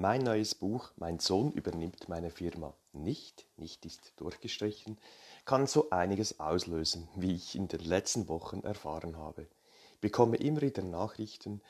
Mein 0.00 0.22
neues 0.22 0.54
Buch 0.54 0.92
Mein 0.94 1.18
Sohn 1.18 1.50
übernimmt 1.50 2.08
meine 2.08 2.30
Firma 2.30 2.72
nicht, 2.92 3.46
nicht 3.56 3.84
ist 3.84 4.12
durchgestrichen, 4.14 4.96
kann 5.44 5.66
so 5.66 5.90
einiges 5.90 6.38
auslösen, 6.38 7.08
wie 7.16 7.34
ich 7.34 7.56
in 7.56 7.66
den 7.66 7.80
letzten 7.80 8.28
Wochen 8.28 8.60
erfahren 8.60 9.16
habe. 9.16 9.48
Ich 9.94 10.00
bekomme 10.00 10.36
immer 10.36 10.60
wieder 10.60 10.82
Nachrichten, 10.82 11.60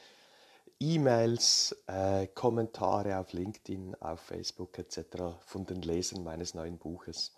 E-Mails, 0.79 1.75
äh, 1.87 2.27
Kommentare 2.27 3.17
auf 3.17 3.33
LinkedIn, 3.33 3.95
auf 3.99 4.21
Facebook 4.21 4.79
etc. 4.79 5.39
von 5.47 5.65
den 5.65 5.81
Lesern 5.81 6.23
meines 6.23 6.53
neuen 6.53 6.77
Buches. 6.77 7.33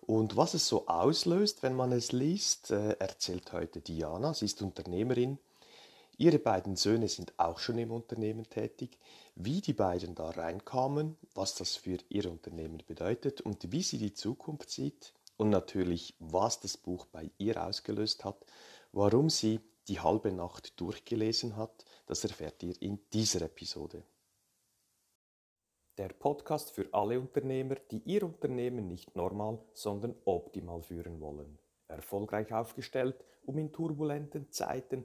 Und 0.00 0.38
was 0.38 0.54
es 0.54 0.66
so 0.66 0.86
auslöst, 0.86 1.62
wenn 1.62 1.74
man 1.74 1.92
es 1.92 2.12
liest, 2.12 2.70
äh, 2.70 2.92
erzählt 2.92 3.52
heute 3.52 3.82
Diana. 3.82 4.32
Sie 4.32 4.46
ist 4.46 4.62
Unternehmerin. 4.62 5.38
Ihre 6.16 6.38
beiden 6.38 6.76
Söhne 6.76 7.08
sind 7.08 7.38
auch 7.38 7.58
schon 7.58 7.78
im 7.78 7.90
Unternehmen 7.90 8.48
tätig. 8.48 8.98
Wie 9.34 9.60
die 9.60 9.72
beiden 9.72 10.14
da 10.14 10.30
reinkamen, 10.30 11.16
was 11.34 11.56
das 11.56 11.74
für 11.74 11.98
ihr 12.08 12.30
Unternehmen 12.30 12.82
bedeutet 12.86 13.40
und 13.40 13.72
wie 13.72 13.82
sie 13.82 13.98
die 13.98 14.14
Zukunft 14.14 14.70
sieht 14.70 15.12
und 15.36 15.50
natürlich, 15.50 16.14
was 16.20 16.60
das 16.60 16.76
Buch 16.76 17.06
bei 17.06 17.30
ihr 17.38 17.64
ausgelöst 17.64 18.24
hat, 18.24 18.46
warum 18.92 19.28
sie 19.28 19.60
die 19.88 20.00
halbe 20.00 20.30
Nacht 20.30 20.80
durchgelesen 20.80 21.56
hat, 21.56 21.84
das 22.06 22.22
erfährt 22.22 22.62
ihr 22.62 22.80
in 22.80 23.00
dieser 23.12 23.42
Episode. 23.42 24.04
Der 25.98 26.08
Podcast 26.08 26.70
für 26.70 26.88
alle 26.92 27.20
Unternehmer, 27.20 27.76
die 27.90 28.02
ihr 28.04 28.22
Unternehmen 28.22 28.88
nicht 28.88 29.14
normal, 29.16 29.58
sondern 29.72 30.14
optimal 30.24 30.82
führen 30.82 31.20
wollen. 31.20 31.58
Erfolgreich 31.88 32.52
aufgestellt, 32.52 33.24
um 33.44 33.58
in 33.58 33.72
turbulenten 33.72 34.50
Zeiten 34.50 35.04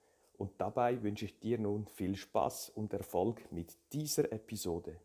und 0.41 0.59
dabei 0.59 1.01
wünsche 1.03 1.25
ich 1.25 1.39
dir 1.39 1.59
nun 1.59 1.87
viel 1.87 2.15
Spaß 2.15 2.69
und 2.69 2.93
Erfolg 2.93 3.51
mit 3.51 3.77
dieser 3.93 4.31
Episode. 4.31 4.99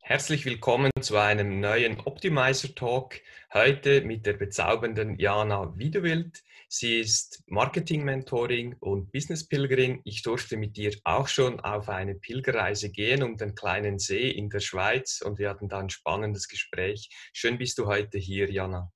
Herzlich 0.00 0.46
willkommen 0.46 0.90
zu 1.00 1.18
einem 1.18 1.60
neuen 1.60 2.00
Optimizer 2.00 2.74
Talk. 2.74 3.20
Heute 3.52 4.00
mit 4.00 4.24
der 4.24 4.32
bezaubernden 4.32 5.18
Jana 5.18 5.76
Wiedewild. 5.76 6.42
Sie 6.68 6.98
ist 6.98 7.44
Marketing-Mentoring 7.46 8.76
und 8.80 9.12
Business-Pilgerin. 9.12 10.00
Ich 10.04 10.22
durfte 10.22 10.56
mit 10.56 10.76
ihr 10.78 10.96
auch 11.04 11.28
schon 11.28 11.60
auf 11.60 11.90
eine 11.90 12.14
Pilgerreise 12.14 12.90
gehen 12.90 13.22
um 13.22 13.36
den 13.36 13.54
kleinen 13.54 13.98
See 13.98 14.30
in 14.30 14.48
der 14.48 14.60
Schweiz 14.60 15.20
und 15.20 15.38
wir 15.38 15.50
hatten 15.50 15.68
da 15.68 15.78
ein 15.78 15.90
spannendes 15.90 16.48
Gespräch. 16.48 17.10
Schön 17.34 17.58
bist 17.58 17.78
du 17.78 17.86
heute 17.86 18.16
hier, 18.16 18.50
Jana. 18.50 18.90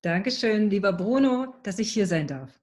Dankeschön, 0.00 0.70
lieber 0.70 0.94
Bruno, 0.94 1.54
dass 1.62 1.78
ich 1.78 1.92
hier 1.92 2.06
sein 2.06 2.26
darf. 2.26 2.59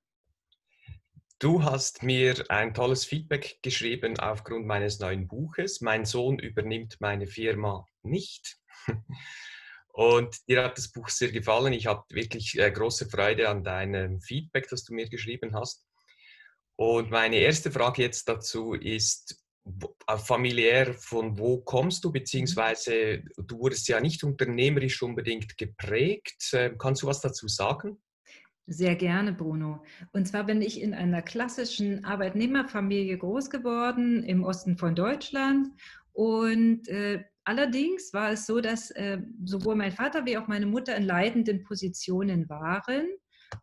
Du 1.40 1.64
hast 1.64 2.02
mir 2.02 2.46
ein 2.50 2.74
tolles 2.74 3.06
Feedback 3.06 3.60
geschrieben 3.62 4.20
aufgrund 4.20 4.66
meines 4.66 4.98
neuen 4.98 5.28
Buches. 5.28 5.82
Mein 5.82 6.04
Sohn 6.04 6.40
übernimmt 6.40 7.00
meine 7.00 7.28
Firma 7.28 7.86
nicht. 8.02 8.58
Und 9.94 10.36
dir 10.50 10.64
hat 10.64 10.80
das 10.80 10.92
Buch 10.92 11.10
sehr 11.10 11.32
gefallen. 11.32 11.74
Ich 11.74 11.86
habe 11.86 12.04
wirklich 12.10 12.58
äh, 12.58 12.72
große 12.72 13.08
Freude 13.08 13.50
an 13.50 13.64
deinem 13.64 14.20
Feedback, 14.20 14.68
das 14.70 14.84
du 14.84 14.96
mir 14.96 15.10
geschrieben 15.10 15.54
hast. 15.54 15.86
Und 16.76 17.11
meine 17.11 17.36
erste 17.36 17.70
Frage 17.72 18.02
jetzt 18.02 18.28
dazu 18.28 18.73
ist, 18.73 19.40
äh, 20.08 20.17
familiär, 20.17 20.95
von 20.95 21.38
wo 21.38 21.61
kommst 21.61 22.04
du, 22.04 22.11
beziehungsweise 22.11 23.23
du 23.38 23.60
wurdest 23.60 23.88
ja 23.90 24.00
nicht 24.00 24.23
unternehmerisch 24.23 25.04
unbedingt 25.04 25.56
geprägt. 25.56 26.50
Ähm, 26.54 26.80
kannst 26.80 27.04
du 27.04 27.08
was 27.08 27.22
dazu 27.22 27.48
sagen? 27.48 28.02
Sehr 28.70 28.98
gerne, 28.98 29.32
Bruno. 29.32 29.82
Und 30.11 30.28
zwar 30.28 30.44
bin 30.44 30.61
ich 30.61 30.82
in 30.82 30.94
einer 30.94 31.22
klassischen 31.22 32.04
Arbeitnehmerfamilie 32.04 33.17
groß 33.17 33.50
geworden 33.50 34.23
im 34.23 34.44
Osten 34.44 34.78
von 34.78 34.94
Deutschland. 34.94 35.70
Und 36.11 36.86
äh, 36.89 37.23
allerdings 37.45 38.14
war 38.14 38.32
es 38.32 38.45
so, 38.45 38.60
dass 38.60 38.92
äh, 38.92 39.20
sowohl 39.45 39.76
mein 39.76 39.94
Vater 39.94 40.26
wie 40.26 40.38
auch 40.38 40.50
meine 40.50 40.66
Mutter 40.66 40.98
in 40.98 41.04
leitenden 41.04 41.64
Positionen 41.64 42.50
waren 42.50 43.08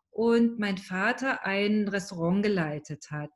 und 0.09 0.59
mein 0.59 0.78
Vater 0.78 1.44
ein 1.44 1.86
Restaurant 1.88 2.42
geleitet 2.42 3.10
hat. 3.10 3.32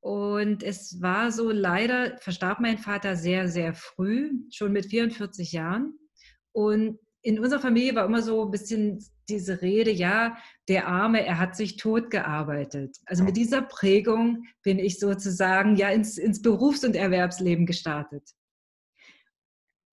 Und 0.00 0.62
es 0.62 1.02
war 1.02 1.32
so, 1.32 1.50
leider 1.50 2.16
verstarb 2.16 2.60
mein 2.60 2.78
Vater 2.78 3.14
sehr, 3.14 3.46
sehr 3.46 3.74
früh, 3.74 4.30
schon 4.50 4.72
mit 4.72 4.86
44 4.86 5.52
Jahren. 5.52 5.98
Und 6.52 6.98
in 7.20 7.38
unserer 7.38 7.60
Familie 7.60 7.94
war 7.94 8.06
immer 8.06 8.22
so 8.22 8.46
ein 8.46 8.50
bisschen 8.50 9.04
diese 9.32 9.62
Rede, 9.62 9.90
ja, 9.90 10.36
der 10.68 10.86
Arme, 10.86 11.26
er 11.26 11.38
hat 11.38 11.56
sich 11.56 11.76
tot 11.76 12.10
gearbeitet. 12.10 12.96
Also 13.06 13.24
mit 13.24 13.36
dieser 13.36 13.62
Prägung 13.62 14.44
bin 14.62 14.78
ich 14.78 14.98
sozusagen 14.98 15.76
ja 15.76 15.88
ins, 15.90 16.18
ins 16.18 16.42
Berufs- 16.42 16.84
und 16.84 16.94
Erwerbsleben 16.94 17.66
gestartet. 17.66 18.30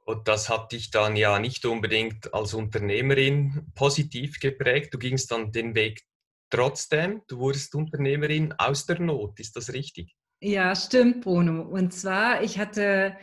Und 0.05 0.27
das 0.27 0.49
hat 0.49 0.71
dich 0.71 0.91
dann 0.91 1.15
ja 1.15 1.39
nicht 1.39 1.65
unbedingt 1.65 2.33
als 2.33 2.53
Unternehmerin 2.53 3.71
positiv 3.75 4.39
geprägt. 4.39 4.93
Du 4.93 4.97
gingst 4.97 5.31
dann 5.31 5.51
den 5.51 5.75
Weg 5.75 6.03
trotzdem. 6.49 7.21
Du 7.27 7.37
wurdest 7.37 7.75
Unternehmerin 7.75 8.53
aus 8.57 8.85
der 8.85 8.99
Not. 8.99 9.39
Ist 9.39 9.55
das 9.55 9.71
richtig? 9.71 10.15
Ja, 10.41 10.75
stimmt, 10.75 11.21
Bruno. 11.21 11.61
Und 11.61 11.93
zwar, 11.93 12.43
ich 12.43 12.57
hatte 12.57 13.15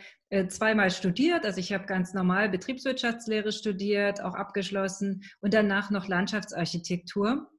zweimal 0.49 0.91
studiert. 0.91 1.45
Also 1.45 1.59
ich 1.59 1.71
habe 1.73 1.85
ganz 1.85 2.13
normal 2.13 2.49
Betriebswirtschaftslehre 2.49 3.51
studiert, 3.51 4.21
auch 4.21 4.35
abgeschlossen 4.35 5.23
und 5.41 5.53
danach 5.53 5.89
noch 5.89 6.07
Landschaftsarchitektur. 6.07 7.49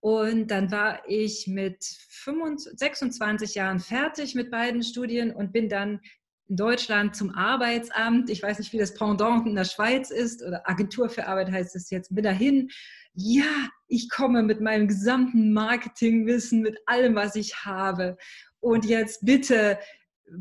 Und 0.00 0.48
dann 0.48 0.70
war 0.70 1.02
ich 1.08 1.46
mit 1.48 1.84
25, 2.10 2.78
26 2.78 3.54
Jahren 3.56 3.80
fertig 3.80 4.34
mit 4.34 4.50
beiden 4.50 4.82
Studien 4.82 5.32
und 5.32 5.52
bin 5.52 5.68
dann 5.68 6.00
in 6.48 6.56
Deutschland 6.56 7.14
zum 7.14 7.34
Arbeitsamt. 7.34 8.30
Ich 8.30 8.42
weiß 8.42 8.58
nicht, 8.58 8.72
wie 8.72 8.78
das 8.78 8.94
Pendant 8.94 9.46
in 9.46 9.54
der 9.54 9.64
Schweiz 9.64 10.10
ist 10.10 10.42
oder 10.42 10.68
Agentur 10.68 11.10
für 11.10 11.26
Arbeit 11.26 11.50
heißt 11.50 11.76
es 11.76 11.90
jetzt. 11.90 12.14
Bin 12.14 12.24
dahin. 12.24 12.70
Ja, 13.12 13.68
ich 13.88 14.08
komme 14.08 14.42
mit 14.42 14.60
meinem 14.60 14.86
gesamten 14.86 15.52
Marketingwissen, 15.52 16.62
mit 16.62 16.78
allem, 16.86 17.14
was 17.16 17.34
ich 17.34 17.64
habe. 17.64 18.16
Und 18.60 18.84
jetzt 18.84 19.24
bitte 19.24 19.78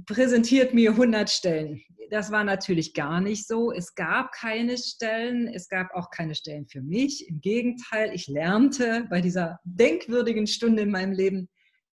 präsentiert 0.05 0.73
mir 0.73 0.91
100 0.91 1.29
Stellen. 1.29 1.81
Das 2.09 2.31
war 2.31 2.43
natürlich 2.43 2.93
gar 2.93 3.19
nicht 3.19 3.47
so. 3.47 3.71
Es 3.71 3.93
gab 3.95 4.31
keine 4.31 4.77
Stellen, 4.77 5.47
es 5.47 5.67
gab 5.67 5.93
auch 5.93 6.09
keine 6.09 6.35
Stellen 6.35 6.67
für 6.67 6.81
mich. 6.81 7.27
Im 7.27 7.41
Gegenteil, 7.41 8.11
ich 8.13 8.27
lernte 8.27 9.05
bei 9.09 9.21
dieser 9.21 9.59
denkwürdigen 9.63 10.47
Stunde 10.47 10.83
in 10.83 10.91
meinem 10.91 11.11
Leben, 11.11 11.49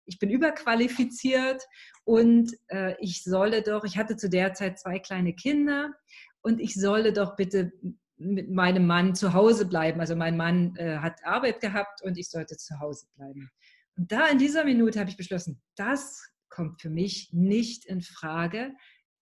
ich 0.06 0.19
bin 0.19 0.31
überqualifiziert 0.31 1.62
und 2.05 2.53
äh, 2.69 2.94
ich 3.00 3.25
solle 3.25 3.62
doch, 3.62 3.84
ich 3.84 3.97
hatte 3.97 4.16
zu 4.16 4.28
der 4.28 4.53
Zeit 4.53 4.78
zwei 4.78 4.99
kleine 4.99 5.34
Kinder 5.34 5.93
und 6.43 6.61
ich 6.61 6.75
solle 6.75 7.12
doch 7.12 7.37
bitte 7.37 7.72
mit 8.16 8.50
meinem 8.50 8.87
Mann 8.87 9.15
zu 9.15 9.32
Hause 9.32 9.66
bleiben. 9.66 10.00
Also 10.00 10.15
mein 10.15 10.37
Mann 10.37 10.76
äh, 10.76 10.99
hat 10.99 11.25
Arbeit 11.25 11.61
gehabt 11.61 12.03
und 12.03 12.19
ich 12.19 12.28
sollte 12.28 12.56
zu 12.56 12.78
Hause 12.81 13.06
bleiben. 13.16 13.50
Und 13.97 14.12
da 14.12 14.28
in 14.28 14.38
dieser 14.38 14.65
Minute 14.65 15.00
habe 15.00 15.11
ich 15.11 15.16
beschlossen, 15.16 15.61
das 15.76 16.22
kommt 16.54 16.81
für 16.81 16.91
mich 16.91 17.31
nicht 17.32 17.84
in 17.84 18.00
Frage. 18.00 18.72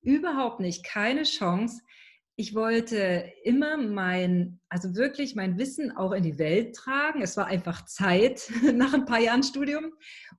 Überhaupt 0.02 0.60
nicht, 0.60 0.84
keine 0.84 1.22
Chance. 1.22 1.80
Ich 2.36 2.54
wollte 2.54 3.32
immer 3.44 3.76
mein, 3.76 4.60
also 4.68 4.94
wirklich 4.94 5.34
mein 5.34 5.58
Wissen 5.58 5.96
auch 5.96 6.12
in 6.12 6.22
die 6.22 6.38
Welt 6.38 6.76
tragen. 6.76 7.22
Es 7.22 7.36
war 7.36 7.46
einfach 7.46 7.86
Zeit 7.86 8.50
nach 8.74 8.92
ein 8.92 9.06
paar 9.06 9.20
Jahren 9.20 9.42
Studium. 9.42 9.92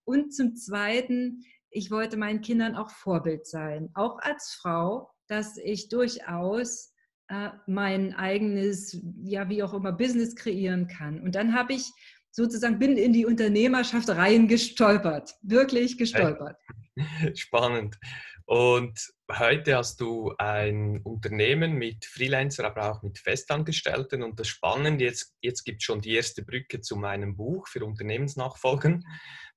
Und 0.03 0.33
zum 0.33 0.55
Zweiten, 0.55 1.43
ich 1.69 1.89
wollte 1.89 2.17
meinen 2.17 2.41
Kindern 2.41 2.75
auch 2.75 2.91
Vorbild 2.91 3.47
sein, 3.47 3.89
auch 3.95 4.19
als 4.19 4.53
Frau, 4.61 5.09
dass 5.27 5.57
ich 5.57 5.89
durchaus 5.89 6.93
äh, 7.29 7.49
mein 7.65 8.13
eigenes, 8.13 9.01
ja, 9.23 9.49
wie 9.49 9.63
auch 9.63 9.73
immer, 9.73 9.91
Business 9.93 10.35
kreieren 10.35 10.87
kann. 10.87 11.21
Und 11.21 11.33
dann 11.35 11.55
habe 11.55 11.73
ich 11.73 11.91
sozusagen, 12.33 12.79
bin 12.79 12.97
in 12.97 13.13
die 13.13 13.25
Unternehmerschaft 13.25 14.09
reingestolpert, 14.09 15.35
wirklich 15.43 15.97
gestolpert. 15.97 16.57
Spannend. 17.35 17.97
Und 18.45 18.99
heute 19.31 19.77
hast 19.77 20.01
du 20.01 20.33
ein 20.37 20.99
Unternehmen 21.03 21.73
mit 21.73 22.05
Freelancer, 22.05 22.65
aber 22.65 22.91
auch 22.91 23.03
mit 23.03 23.19
Festangestellten. 23.19 24.21
Und 24.21 24.39
das 24.39 24.47
Spannende, 24.47 25.05
jetzt, 25.05 25.35
jetzt 25.41 25.63
gibt 25.63 25.81
es 25.81 25.85
schon 25.85 26.01
die 26.01 26.15
erste 26.15 26.43
Brücke 26.43 26.81
zu 26.81 26.97
meinem 26.97 27.37
Buch 27.37 27.67
für 27.67 27.85
Unternehmensnachfolgen. 27.85 29.05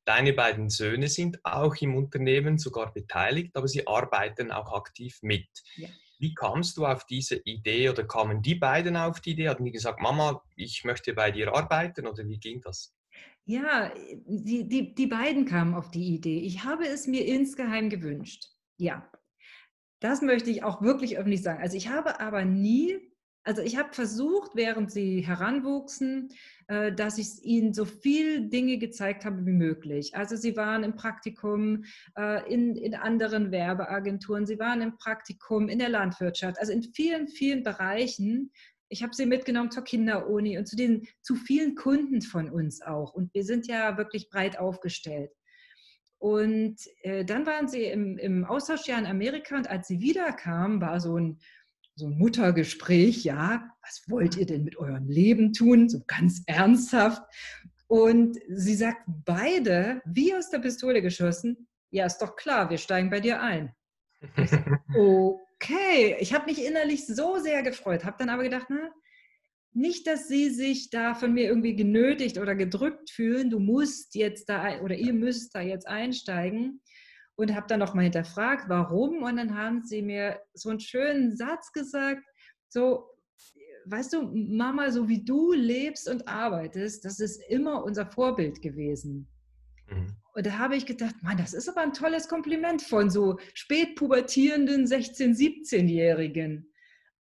Deine 0.05 0.35
beiden 0.35 0.69
Söhne 0.69 1.09
sind 1.09 1.45
auch 1.45 1.75
im 1.81 1.97
Unternehmen 1.97 2.59
sogar 2.59 2.93
beteiligt, 2.93 3.57
aber 3.57 3.67
sie 3.67 3.87
arbeiten 3.89 4.53
auch 4.53 4.73
aktiv 4.73 5.19
mit. 5.23 5.49
Ja. 5.75 5.89
Wie 6.19 6.35
kamst 6.35 6.77
du 6.77 6.87
auf 6.87 7.05
diese 7.05 7.37
Idee 7.45 7.91
oder 7.91 8.05
kamen 8.05 8.43
die 8.43 8.55
beiden 8.55 8.97
auf 8.97 9.21
die 9.21 9.33
Idee? 9.33 9.49
Hatten 9.49 9.65
die 9.65 9.73
gesagt, 9.73 10.01
Mama, 10.01 10.43
ich 10.57 10.85
möchte 10.85 11.13
bei 11.13 11.31
dir 11.31 11.55
arbeiten 11.55 12.07
oder 12.07 12.27
wie 12.27 12.39
ging 12.39 12.61
das? 12.61 12.95
Ja, 13.45 13.93
die, 14.27 14.69
die, 14.69 14.95
die 14.95 15.07
beiden 15.07 15.45
kamen 15.45 15.75
auf 15.75 15.91
die 15.91 16.15
Idee. 16.15 16.41
Ich 16.41 16.65
habe 16.65 16.87
es 16.87 17.07
mir 17.07 17.25
insgeheim 17.27 17.91
gewünscht. 17.91 18.47
Ja, 18.79 19.11
das 20.01 20.21
möchte 20.21 20.51
ich 20.51 20.65
auch 20.65 20.83
wirklich 20.83 21.17
öffentlich 21.17 21.43
sagen. 21.43 21.61
Also 21.61 21.77
ich 21.77 21.89
habe 21.89 22.21
aber 22.21 22.45
nie, 22.45 22.99
also 23.47 23.63
ich 23.63 23.77
habe 23.77 23.93
versucht, 23.93 24.53
während 24.55 24.91
sie 24.91 25.21
heranwuchsen, 25.21 26.31
äh, 26.67 26.93
dass 26.93 27.17
ich 27.17 27.45
ihnen 27.45 27.73
so 27.73 27.85
viel 27.85 28.49
Dinge 28.49 28.79
gezeigt 28.79 29.25
habe 29.25 29.47
wie 29.47 29.53
möglich. 29.53 30.17
Also 30.17 30.35
sie 30.35 30.57
waren 30.57 30.83
im 30.83 30.97
Praktikum 30.97 31.85
äh, 32.19 32.53
in, 32.53 32.75
in 32.75 32.95
anderen 32.97 33.53
Werbeagenturen, 33.53 34.47
sie 34.47 34.59
waren 34.59 34.83
im 34.83 34.97
Praktikum 34.97 35.69
in 35.69 35.79
der 35.79 35.91
Landwirtschaft, 35.91 36.59
also 36.59 36.73
in 36.73 36.83
vielen, 36.83 37.29
vielen 37.29 37.63
Bereichen. 37.63 38.51
Ich 38.89 39.05
habe 39.05 39.15
sie 39.15 39.27
mitgenommen 39.27 39.71
zur 39.71 39.85
Kinderuni 39.85 40.59
und 40.59 40.67
zu 40.67 40.75
den 40.75 41.07
zu 41.23 41.37
vielen 41.37 41.77
Kunden 41.77 42.23
von 42.23 42.51
uns 42.51 42.83
auch. 42.83 43.15
Und 43.15 43.33
wir 43.33 43.45
sind 43.45 43.69
ja 43.69 43.97
wirklich 43.97 44.29
breit 44.29 44.59
aufgestellt. 44.59 45.31
Und 46.19 46.79
äh, 47.03 47.25
dann 47.25 47.47
waren 47.47 47.69
sie 47.69 47.85
im, 47.85 48.19
im 48.19 48.45
Austauschjahr 48.45 48.99
in 48.99 49.07
Amerika 49.07 49.57
und 49.57 49.71
als 49.71 49.87
sie 49.87 50.01
wiederkamen, 50.01 50.81
war 50.81 50.99
so 50.99 51.17
ein 51.17 51.39
so 51.97 52.07
ein 52.07 52.19
Muttergespräch, 52.19 53.25
ja, 53.25 53.71
was 53.83 54.03
wollt 54.09 54.37
ihr 54.37 54.47
denn 54.47 54.65
mit 54.65 54.77
eurem 54.77 55.09
Leben 55.09 55.53
tun? 55.53 55.89
So 55.89 56.03
ganz 56.07 56.43
ernsthaft. 56.47 57.23
Und 57.89 58.39
sie 58.49 58.75
sagten 58.75 59.23
beide, 59.25 60.03
wie 60.05 60.35
aus 60.35 60.51
der 60.51 60.59
Pistole 60.59 61.01
geschossen, 61.01 61.69
ja, 61.91 62.05
ist 62.05 62.19
doch 62.19 62.37
klar, 62.37 62.69
wir 62.69 62.79
steigen 62.79 63.11
bei 63.11 63.21
dir 63.21 63.41
ein. 63.41 63.75
Ich 64.37 64.51
so, 64.51 64.57
okay, 65.55 66.17
ich 66.21 66.35
habe 66.35 66.47
mich 66.47 66.65
innerlich 66.65 67.07
so 67.07 67.39
sehr 67.39 67.63
gefreut, 67.63 68.05
habe 68.05 68.17
dann 68.19 68.29
aber 68.29 68.43
gedacht, 68.43 68.67
na, 68.69 68.91
nicht, 69.73 70.07
dass 70.07 70.27
sie 70.29 70.51
sich 70.51 70.91
da 70.91 71.15
von 71.15 71.33
mir 71.33 71.45
irgendwie 71.45 71.77
genötigt 71.77 72.39
oder 72.39 72.55
gedrückt 72.55 73.11
fühlen, 73.11 73.51
du 73.51 73.59
musst 73.59 74.15
jetzt 74.15 74.49
da 74.49 74.81
oder 74.81 74.97
ihr 74.97 75.13
müsst 75.13 75.55
da 75.55 75.61
jetzt 75.61 75.87
einsteigen, 75.87 76.81
und 77.37 77.55
habe 77.55 77.67
dann 77.69 77.81
nochmal 77.81 78.05
hinterfragt, 78.05 78.69
warum. 78.69 79.23
Und 79.23 79.37
dann 79.37 79.57
haben 79.57 79.85
sie 79.85 80.03
mir 80.03 80.41
so 80.55 80.71
einen 80.71 80.81
schönen 80.81 81.37
Satz 81.37 81.73
gesagt, 81.73 82.23
so, 82.69 83.07
weißt 83.87 84.15
du, 84.15 84.23
Mama, 84.33 84.91
so 84.91 85.09
wie 85.09 85.25
du 85.25 85.53
lebst 85.53 86.09
und 86.09 86.27
arbeitest, 86.27 87.05
das 87.05 87.21
ist 87.21 87.43
immer 87.49 87.85
unser 87.85 88.07
Vorbild 88.07 88.61
gewesen. 88.61 89.29
Mhm. 89.89 90.17
Und 90.35 90.47
da 90.47 90.59
habe 90.59 90.77
ich 90.77 90.85
gedacht, 90.85 91.15
Mann, 91.23 91.39
das 91.39 91.55
ist 91.55 91.69
aber 91.69 91.81
ein 91.81 91.93
tolles 91.93 92.29
Kompliment 92.29 92.83
von 92.83 93.11
so 93.11 93.39
spätpubertierenden 93.55 94.87
16-, 94.87 95.35
17-Jährigen. 95.35 96.71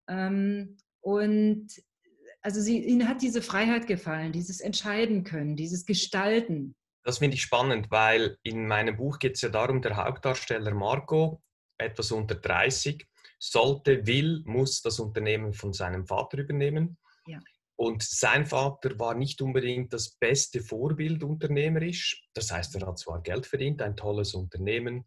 Ähm, 0.08 0.76
und 1.00 1.68
also 2.42 2.60
sie, 2.60 2.84
ihnen 2.84 3.08
hat 3.08 3.22
diese 3.22 3.42
Freiheit 3.42 3.86
gefallen, 3.86 4.32
dieses 4.32 4.60
Entscheiden 4.60 5.24
können, 5.24 5.56
dieses 5.56 5.86
Gestalten. 5.86 6.74
Das 7.06 7.18
finde 7.18 7.36
ich 7.36 7.42
spannend, 7.42 7.88
weil 7.92 8.36
in 8.42 8.66
meinem 8.66 8.96
Buch 8.96 9.20
geht 9.20 9.36
es 9.36 9.42
ja 9.42 9.48
darum, 9.48 9.80
der 9.80 9.96
Hauptdarsteller 9.96 10.74
Marco, 10.74 11.40
etwas 11.78 12.10
unter 12.10 12.34
30, 12.34 13.06
sollte, 13.38 14.04
will, 14.08 14.42
muss 14.44 14.82
das 14.82 14.98
Unternehmen 14.98 15.52
von 15.52 15.72
seinem 15.72 16.04
Vater 16.04 16.38
übernehmen. 16.38 16.98
Ja. 17.28 17.38
Und 17.76 18.02
sein 18.02 18.44
Vater 18.44 18.98
war 18.98 19.14
nicht 19.14 19.40
unbedingt 19.40 19.92
das 19.92 20.16
beste 20.16 20.60
Vorbild 20.60 21.22
unternehmerisch. 21.22 22.26
Das 22.34 22.50
heißt, 22.50 22.74
er 22.74 22.88
hat 22.88 22.98
zwar 22.98 23.22
Geld 23.22 23.46
verdient, 23.46 23.82
ein 23.82 23.94
tolles 23.94 24.34
Unternehmen, 24.34 25.04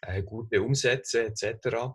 äh, 0.00 0.22
gute 0.22 0.62
Umsätze 0.62 1.26
etc 1.26 1.94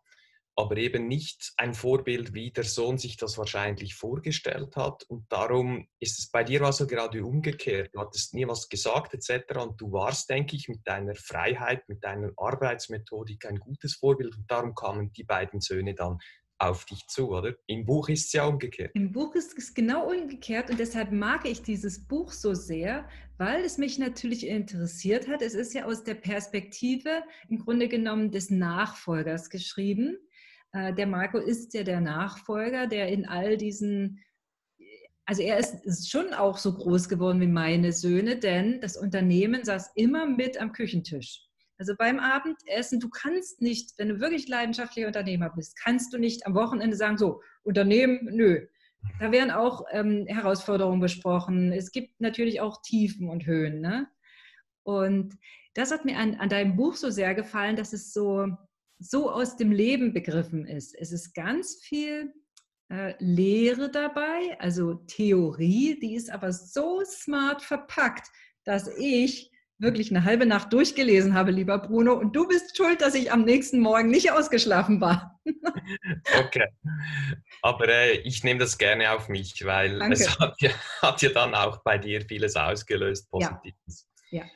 aber 0.60 0.76
eben 0.76 1.08
nicht 1.08 1.54
ein 1.56 1.74
Vorbild, 1.74 2.34
wie 2.34 2.52
der 2.52 2.66
Sohn 2.66 2.98
sich 2.98 3.16
das 3.16 3.38
wahrscheinlich 3.38 3.96
vorgestellt 3.96 4.76
hat. 4.76 5.04
Und 5.04 5.32
darum 5.32 5.88
ist 6.00 6.20
es 6.20 6.30
bei 6.30 6.44
dir 6.44 6.64
also 6.64 6.86
gerade 6.86 7.24
umgekehrt. 7.24 7.92
Du 7.94 8.02
hattest 8.02 8.34
nie 8.34 8.46
was 8.46 8.68
gesagt 8.68 9.14
etc. 9.14 9.56
Und 9.58 9.80
du 9.80 9.94
warst, 9.94 10.30
denke 10.30 10.58
ich, 10.58 10.68
mit 10.68 10.82
deiner 10.86 11.16
Freiheit, 11.16 11.88
mit 11.88 12.04
deiner 12.04 12.32
Arbeitsmethodik 12.36 13.46
ein 13.46 13.60
gutes 13.60 13.96
Vorbild. 13.96 14.36
Und 14.36 14.52
darum 14.52 14.76
kamen 14.76 15.14
die 15.14 15.24
beiden 15.24 15.62
Söhne 15.62 15.96
dann 15.96 16.20
auf 16.58 16.84
dich 16.84 17.08
zu, 17.08 17.30
oder? 17.30 17.56
Im 17.68 17.86
Buch 17.86 18.10
ist 18.10 18.26
es 18.26 18.34
ja 18.34 18.46
umgekehrt. 18.46 18.92
Im 18.94 19.14
Buch 19.14 19.34
ist 19.36 19.58
es 19.58 19.74
genau 19.74 20.12
umgekehrt 20.12 20.70
und 20.70 20.78
deshalb 20.78 21.14
mag 21.14 21.48
ich 21.48 21.62
dieses 21.62 22.06
Buch 22.06 22.34
so 22.34 22.54
sehr, 22.54 23.08
weil 23.38 23.64
es 23.64 23.78
mich 23.78 23.98
natürlich 23.98 24.46
interessiert 24.46 25.30
hat. 25.30 25.42
Es 25.42 25.54
ist 25.54 25.74
ja 25.74 25.86
aus 25.86 26.04
der 26.04 26.16
Perspektive 26.16 27.24
im 27.48 27.60
Grunde 27.60 27.88
genommen 27.88 28.32
des 28.32 28.50
Nachfolgers 28.50 29.50
geschrieben. 29.50 30.18
Äh, 30.74 30.94
der 30.94 31.08
Marco 31.08 31.38
ist 31.38 31.74
ja 31.74 31.84
der 31.84 32.02
Nachfolger, 32.02 32.88
der 32.88 33.10
in 33.10 33.28
all 33.28 33.58
diesen, 33.58 34.24
also 35.26 35.42
er 35.42 35.58
ist, 35.58 35.86
ist 35.86 36.10
schon 36.10 36.34
auch 36.34 36.58
so 36.58 36.74
groß 36.74 37.10
geworden 37.10 37.42
wie 37.42 37.48
meine 37.48 37.92
Söhne, 37.92 38.38
denn 38.38 38.82
das 38.82 38.98
Unternehmen 38.98 39.64
saß 39.64 39.92
immer 39.96 40.26
mit 40.26 40.60
am 40.60 40.72
Küchentisch. 40.72 41.46
Also 41.78 41.94
beim 41.98 42.20
Abendessen, 42.20 43.00
du 43.00 43.10
kannst 43.10 43.62
nicht, 43.62 43.98
wenn 43.98 44.10
du 44.10 44.20
wirklich 44.20 44.50
leidenschaftlicher 44.50 45.08
Unternehmer 45.08 45.50
bist, 45.50 45.80
kannst 45.82 46.14
du 46.14 46.18
nicht 46.18 46.46
am 46.46 46.54
Wochenende 46.54 46.98
sagen, 46.98 47.18
so, 47.18 47.42
Unternehmen, 47.64 48.28
nö. 48.32 48.68
Da 49.20 49.32
werden 49.32 49.50
auch 49.50 49.86
ähm, 49.92 50.26
Herausforderungen 50.28 51.00
besprochen. 51.00 51.72
Es 51.72 51.92
gibt 51.92 52.20
natürlich 52.20 52.60
auch 52.60 52.82
Tiefen 52.82 53.30
und 53.30 53.46
Höhen. 53.46 53.80
Ne? 53.80 54.10
Und 54.84 55.38
das 55.74 55.92
hat 55.92 56.04
mir 56.04 56.18
an, 56.18 56.36
an 56.36 56.50
deinem 56.50 56.76
Buch 56.76 56.96
so 56.96 57.10
sehr 57.10 57.34
gefallen, 57.34 57.78
dass 57.78 57.94
es 57.94 58.12
so, 58.12 58.48
so 59.00 59.32
aus 59.32 59.56
dem 59.56 59.72
Leben 59.72 60.14
begriffen 60.14 60.66
ist. 60.66 60.96
Es 60.96 61.12
ist 61.12 61.34
ganz 61.34 61.80
viel 61.82 62.34
äh, 62.90 63.14
Lehre 63.20 63.90
dabei, 63.90 64.58
also 64.60 64.96
Theorie, 65.08 65.98
die 66.00 66.16
ist 66.16 66.30
aber 66.30 66.52
so 66.52 67.02
smart 67.06 67.62
verpackt, 67.62 68.28
dass 68.66 68.88
ich 68.98 69.52
wirklich 69.80 70.12
eine 70.12 70.26
halbe 70.26 70.46
Nacht 70.46 70.74
durchgelesen 70.74 71.34
habe, 71.34 71.52
lieber 71.52 71.80
Bruno. 71.80 72.14
Und 72.14 72.36
du 72.36 72.48
bist 72.48 72.76
schuld, 72.76 73.02
dass 73.02 73.16
ich 73.16 73.32
am 73.32 73.44
nächsten 73.46 73.80
Morgen 73.80 74.10
nicht 74.10 74.32
ausgeschlafen 74.32 75.00
war. 75.00 75.40
okay. 76.38 76.68
Aber 77.62 77.88
äh, 77.88 78.18
ich 78.20 78.44
nehme 78.44 78.60
das 78.60 78.78
gerne 78.78 79.12
auf 79.12 79.30
mich, 79.30 79.66
weil 79.66 80.00
Danke. 80.00 80.16
es 80.16 80.38
hat 80.38 80.56
ja, 80.60 80.72
hat 81.02 81.22
ja, 81.22 81.30
dann 81.30 81.56
auch 81.56 81.82
bei 81.84 81.98
dir 81.98 82.22
vieles 82.22 82.56
ausgelöst, 82.58 83.30
Positives. 83.32 84.10
Ja. 84.30 84.44
ja. 84.44 84.50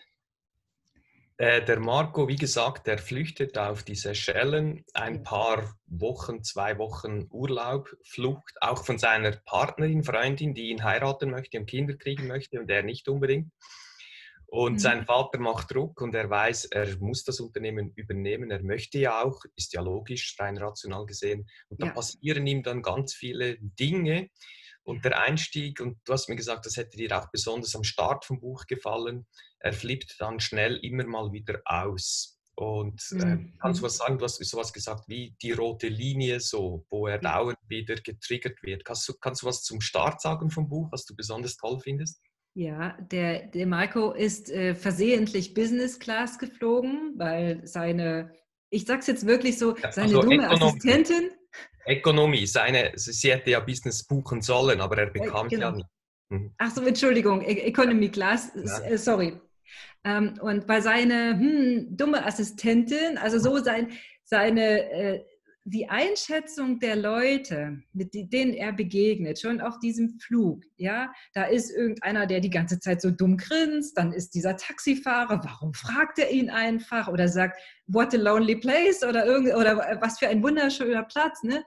Äh, 1.38 1.65
der 1.65 1.80
Marco, 1.80 2.27
wie 2.27 2.35
gesagt, 2.35 2.85
der 2.85 3.00
flüchtet 3.00 3.57
auf 3.57 3.83
die 3.83 3.95
Seychellen, 3.95 4.85
ein 4.94 5.24
paar 5.24 5.75
Wochen, 5.88 6.44
zwei 6.44 6.77
Wochen 6.77 7.27
Urlaub, 7.31 7.89
Flucht, 8.03 8.53
auch 8.62 8.85
von 8.85 9.00
seiner 9.00 9.31
Partnerin, 9.45 10.03
Freundin, 10.03 10.53
die 10.53 10.69
ihn 10.69 10.84
heiraten 10.84 11.31
möchte 11.31 11.60
und 11.60 11.65
Kinder 11.65 11.96
kriegen 11.96 12.27
möchte 12.27 12.60
und 12.60 12.69
er 12.69 12.84
nicht 12.84 13.08
unbedingt. 13.08 13.51
Und 14.46 14.74
mhm. 14.74 14.79
sein 14.79 15.05
Vater 15.05 15.39
macht 15.39 15.74
Druck 15.74 16.00
und 16.01 16.13
er 16.13 16.29
weiß, 16.29 16.65
er 16.65 16.96
muss 17.00 17.24
das 17.24 17.39
Unternehmen 17.39 17.91
übernehmen. 17.96 18.51
Er 18.51 18.62
möchte 18.62 19.00
ja 19.00 19.24
auch, 19.24 19.43
ist 19.55 19.74
ja 19.74 19.81
logisch, 19.81 20.36
rein 20.38 20.58
rational 20.58 21.08
gesehen. 21.08 21.50
Und 21.69 21.81
da 21.81 21.88
ja. 21.88 21.93
passieren 21.93 22.46
ihm 22.46 22.62
dann 22.62 22.84
ganz 22.84 23.15
viele 23.15 23.58
Dinge. 23.60 24.29
Und 24.84 25.05
der 25.05 25.19
Einstieg, 25.19 25.79
und 25.79 25.98
du 26.05 26.13
hast 26.13 26.29
mir 26.29 26.36
gesagt, 26.36 26.67
das 26.67 26.77
hätte 26.77 26.98
dir 26.98 27.17
auch 27.17 27.31
besonders 27.31 27.75
am 27.75 27.84
Start 27.84 28.25
vom 28.25 28.39
Buch 28.39 28.67
gefallen, 28.67 29.25
er 29.63 29.74
flippt 29.74 30.17
dann 30.20 30.39
schnell 30.39 30.75
immer 30.77 31.05
mal 31.05 31.32
wieder 31.32 31.62
aus. 31.65 32.39
Und 32.55 33.01
äh, 33.13 33.25
mhm. 33.25 33.53
kannst 33.60 33.79
du 33.79 33.86
was 33.86 33.98
sagen? 33.98 34.20
Du 34.20 34.25
hast 34.25 34.43
sowas 34.43 34.72
gesagt 34.72 35.05
wie 35.08 35.36
die 35.41 35.53
rote 35.53 35.88
Linie, 35.88 36.39
so, 36.39 36.86
wo 36.91 37.08
er 37.08 37.17
dauernd 37.17 37.58
wieder 37.67 37.96
getriggert 37.96 38.62
wird. 38.62 38.86
Kannst 38.86 39.08
du, 39.08 39.13
kannst 39.13 39.41
du 39.41 39.48
was 39.48 39.63
zum 39.63 39.82
Start 39.82 40.22
sagen 40.22 40.51
vom 40.51 40.70
Buch, 40.70 40.91
was 40.91 41.05
du 41.05 41.15
besonders 41.15 41.58
toll 41.58 41.79
findest? 41.79 42.22
Ja, 42.55 42.96
der, 43.12 43.48
der 43.48 43.65
Marco 43.65 44.12
ist 44.12 44.51
äh, 44.51 44.75
versehentlich 44.75 45.55
Business 45.55 45.98
Class 45.98 46.38
geflogen, 46.38 47.13
weil 47.17 47.65
seine, 47.65 48.32
ich 48.70 48.86
sag's 48.86 49.08
jetzt 49.08 49.25
wirklich 49.25 49.58
so, 49.58 49.75
seine 49.89 50.08
also 50.08 50.22
dumme 50.22 50.46
Ökonomie. 50.46 50.63
Assistentin. 50.63 51.32
Ökonomie, 51.88 52.46
seine, 52.46 52.91
sie 52.96 53.32
hätte 53.32 53.50
ja 53.50 53.60
Business 53.62 54.05
buchen 54.05 54.41
sollen, 54.41 54.79
aber 54.79 55.00
er 55.00 55.08
bekam 55.10 55.48
äh, 55.48 55.50
genau. 55.50 55.70
ja 55.70 55.75
nicht. 55.77 55.88
Mhm. 56.29 56.53
Ach 56.60 56.70
so, 56.70 56.82
Entschuldigung, 56.86 57.41
e 57.41 57.53
Economy 57.53 58.10
Class, 58.10 58.51
ja. 58.55 58.79
Äh, 58.82 58.98
sorry. 59.00 59.39
Ähm, 60.03 60.33
und 60.41 60.67
bei 60.67 60.81
seiner 60.81 61.38
hm, 61.38 61.95
dumme 61.95 62.25
Assistentin, 62.25 63.17
also 63.17 63.39
so 63.39 63.57
sein, 63.63 63.91
seine, 64.24 64.91
äh, 64.91 65.24
die 65.65 65.88
Einschätzung 65.88 66.79
der 66.79 66.98
Leute, 66.98 67.81
mit 67.93 68.13
denen 68.13 68.53
er 68.53 68.74
begegnet, 68.74 69.39
schon 69.39 69.62
auf 69.62 69.79
diesem 69.79 70.19
Flug, 70.19 70.62
ja, 70.75 71.13
da 71.33 71.45
ist 71.45 71.72
irgendeiner, 71.72 72.27
der 72.27 72.41
die 72.41 72.50
ganze 72.50 72.79
Zeit 72.79 73.01
so 73.01 73.12
dumm 73.12 73.38
grinst, 73.38 73.98
dann 73.98 74.12
ist 74.12 74.31
dieser 74.31 74.57
Taxifahrer, 74.57 75.41
warum 75.41 75.74
fragt 75.74 76.19
er 76.19 76.31
ihn 76.31 76.50
einfach 76.50 77.07
oder 77.07 77.29
sagt, 77.29 77.62
what 77.88 78.13
a 78.13 78.17
lonely 78.17 78.57
place 78.57 79.03
oder, 79.03 79.25
irgend, 79.25 79.55
oder 79.55 79.98
was 80.01 80.19
für 80.19 80.27
ein 80.27 80.43
wunderschöner 80.43 81.03
Platz, 81.03 81.43
ne? 81.43 81.63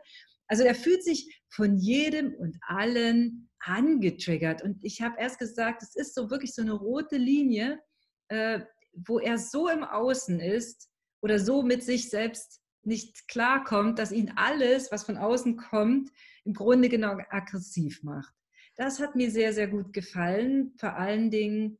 Also 0.48 0.62
er 0.62 0.74
fühlt 0.74 1.02
sich 1.02 1.42
von 1.48 1.76
jedem 1.76 2.34
und 2.34 2.56
allen 2.60 3.48
angetriggert. 3.60 4.62
Und 4.62 4.78
ich 4.82 5.02
habe 5.02 5.16
erst 5.18 5.38
gesagt, 5.38 5.82
es 5.82 5.96
ist 5.96 6.14
so 6.14 6.30
wirklich 6.30 6.54
so 6.54 6.62
eine 6.62 6.72
rote 6.72 7.16
Linie, 7.16 7.80
äh, 8.28 8.60
wo 8.92 9.18
er 9.18 9.38
so 9.38 9.68
im 9.68 9.84
Außen 9.84 10.40
ist 10.40 10.88
oder 11.20 11.38
so 11.38 11.62
mit 11.62 11.82
sich 11.82 12.10
selbst 12.10 12.60
nicht 12.82 13.28
klarkommt, 13.28 13.98
dass 13.98 14.12
ihn 14.12 14.32
alles, 14.36 14.92
was 14.92 15.04
von 15.04 15.16
außen 15.16 15.56
kommt, 15.56 16.10
im 16.44 16.54
Grunde 16.54 16.88
genau 16.88 17.18
aggressiv 17.30 18.02
macht. 18.02 18.32
Das 18.76 19.00
hat 19.00 19.16
mir 19.16 19.30
sehr, 19.30 19.52
sehr 19.52 19.68
gut 19.68 19.92
gefallen. 19.92 20.74
Vor 20.78 20.94
allen 20.94 21.30
Dingen, 21.30 21.78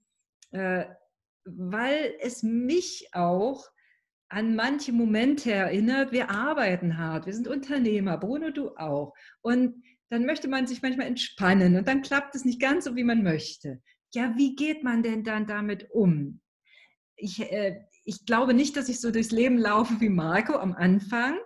äh, 0.50 0.86
weil 1.44 2.14
es 2.20 2.42
mich 2.42 3.08
auch 3.12 3.68
an 4.28 4.56
manche 4.56 4.92
Momente 4.92 5.52
erinnert. 5.52 6.10
Wir 6.10 6.30
arbeiten 6.30 6.98
hart, 6.98 7.26
wir 7.26 7.34
sind 7.34 7.46
Unternehmer, 7.46 8.18
Bruno, 8.18 8.50
du 8.50 8.76
auch. 8.76 9.14
Und 9.42 9.84
dann 10.08 10.24
möchte 10.24 10.48
man 10.48 10.66
sich 10.66 10.82
manchmal 10.82 11.06
entspannen 11.06 11.76
und 11.76 11.86
dann 11.86 12.02
klappt 12.02 12.34
es 12.34 12.44
nicht 12.44 12.60
ganz 12.60 12.84
so, 12.84 12.96
wie 12.96 13.04
man 13.04 13.22
möchte. 13.22 13.80
Ja, 14.16 14.32
wie 14.34 14.56
geht 14.56 14.82
man 14.82 15.02
denn 15.02 15.24
dann 15.24 15.46
damit 15.46 15.90
um? 15.90 16.40
Ich, 17.16 17.38
äh, 17.38 17.84
ich 18.02 18.24
glaube 18.24 18.54
nicht, 18.54 18.74
dass 18.74 18.88
ich 18.88 18.98
so 18.98 19.10
durchs 19.10 19.30
Leben 19.30 19.58
laufe 19.58 20.00
wie 20.00 20.08
Marco 20.08 20.54
am 20.56 20.72
Anfang. 20.72 21.36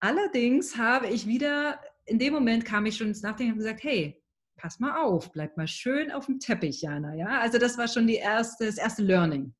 Allerdings 0.00 0.76
habe 0.76 1.06
ich 1.06 1.26
wieder, 1.26 1.80
in 2.04 2.18
dem 2.18 2.34
Moment 2.34 2.66
kam 2.66 2.84
ich 2.84 2.98
schon 2.98 3.06
ins 3.08 3.22
Nachdenken 3.22 3.52
und 3.52 3.58
gesagt, 3.60 3.82
hey, 3.82 4.22
pass 4.56 4.78
mal 4.78 5.02
auf, 5.02 5.32
bleib 5.32 5.56
mal 5.56 5.66
schön 5.66 6.12
auf 6.12 6.26
dem 6.26 6.38
Teppich, 6.38 6.82
Jana. 6.82 7.14
Ja, 7.14 7.40
also 7.40 7.56
das 7.56 7.78
war 7.78 7.88
schon 7.88 8.06
die 8.06 8.16
erste, 8.16 8.66
das 8.66 8.76
erste 8.76 9.02
Learning. 9.02 9.54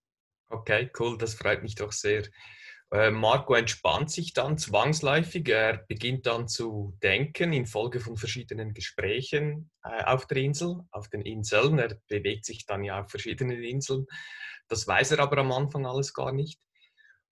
Okay, 0.50 0.90
cool, 0.98 1.16
das 1.16 1.32
freut 1.32 1.62
mich 1.62 1.74
doch 1.74 1.92
sehr. 1.92 2.24
Äh, 2.92 3.10
Marco 3.10 3.54
entspannt 3.54 4.10
sich 4.10 4.32
dann 4.32 4.58
zwangsläufig. 4.58 5.48
Er 5.48 5.78
beginnt 5.88 6.26
dann 6.26 6.48
zu 6.48 6.96
denken 7.02 7.52
infolge 7.52 8.00
von 8.00 8.16
verschiedenen 8.16 8.74
Gesprächen 8.74 9.70
äh, 9.82 10.04
auf 10.04 10.26
der 10.26 10.38
Insel, 10.38 10.80
auf 10.90 11.08
den 11.08 11.22
Inseln. 11.22 11.78
Er 11.78 12.00
bewegt 12.08 12.44
sich 12.44 12.64
dann 12.66 12.84
ja 12.84 13.02
auf 13.02 13.10
verschiedenen 13.10 13.62
Inseln. 13.62 14.06
Das 14.68 14.86
weiß 14.86 15.12
er 15.12 15.20
aber 15.20 15.38
am 15.38 15.52
Anfang 15.52 15.86
alles 15.86 16.14
gar 16.14 16.32
nicht. 16.32 16.60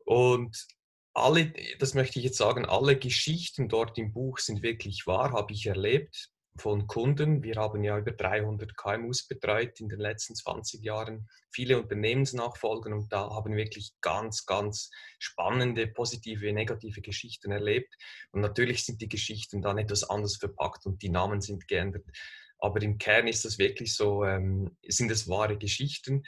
Und 0.05 0.67
alle, 1.15 1.53
das 1.79 1.95
möchte 1.95 2.19
ich 2.19 2.25
jetzt 2.25 2.39
sagen, 2.39 2.65
alle 2.65 2.99
Geschichten 2.99 3.69
dort 3.69 3.97
im 3.99 4.13
Buch 4.13 4.39
sind 4.39 4.63
wirklich 4.63 5.07
wahr, 5.07 5.33
habe 5.33 5.53
ich 5.53 5.67
erlebt 5.67 6.34
von 6.57 6.87
Kunden. 6.87 7.43
Wir 7.43 7.57
haben 7.57 7.83
ja 7.83 7.99
über 7.99 8.13
300 8.13 8.77
KMUs 8.77 9.27
betreut 9.27 9.81
in 9.81 9.89
den 9.89 9.99
letzten 9.99 10.35
20 10.35 10.83
Jahren, 10.83 11.29
viele 11.51 11.81
Unternehmensnachfolgen 11.81 12.93
und 12.93 13.13
da 13.13 13.31
haben 13.31 13.53
wir 13.53 13.65
wirklich 13.65 13.93
ganz, 14.01 14.47
ganz 14.47 14.91
spannende, 15.19 15.87
positive, 15.87 16.53
negative 16.53 17.01
Geschichten 17.01 17.51
erlebt. 17.51 17.95
Und 18.31 18.41
natürlich 18.41 18.85
sind 18.85 19.01
die 19.01 19.09
Geschichten 19.09 19.63
dann 19.63 19.79
etwas 19.79 20.05
anders 20.05 20.37
verpackt 20.37 20.87
und 20.87 21.03
die 21.03 21.09
Namen 21.09 21.41
sind 21.41 21.67
geändert. 21.67 22.07
Aber 22.59 22.81
im 22.83 22.99
Kern 22.99 23.27
ist 23.27 23.45
das 23.45 23.59
wirklich 23.59 23.95
so, 23.95 24.25
ähm, 24.25 24.77
sind 24.87 25.11
es 25.11 25.29
wahre 25.29 25.59
Geschichten. 25.59 26.25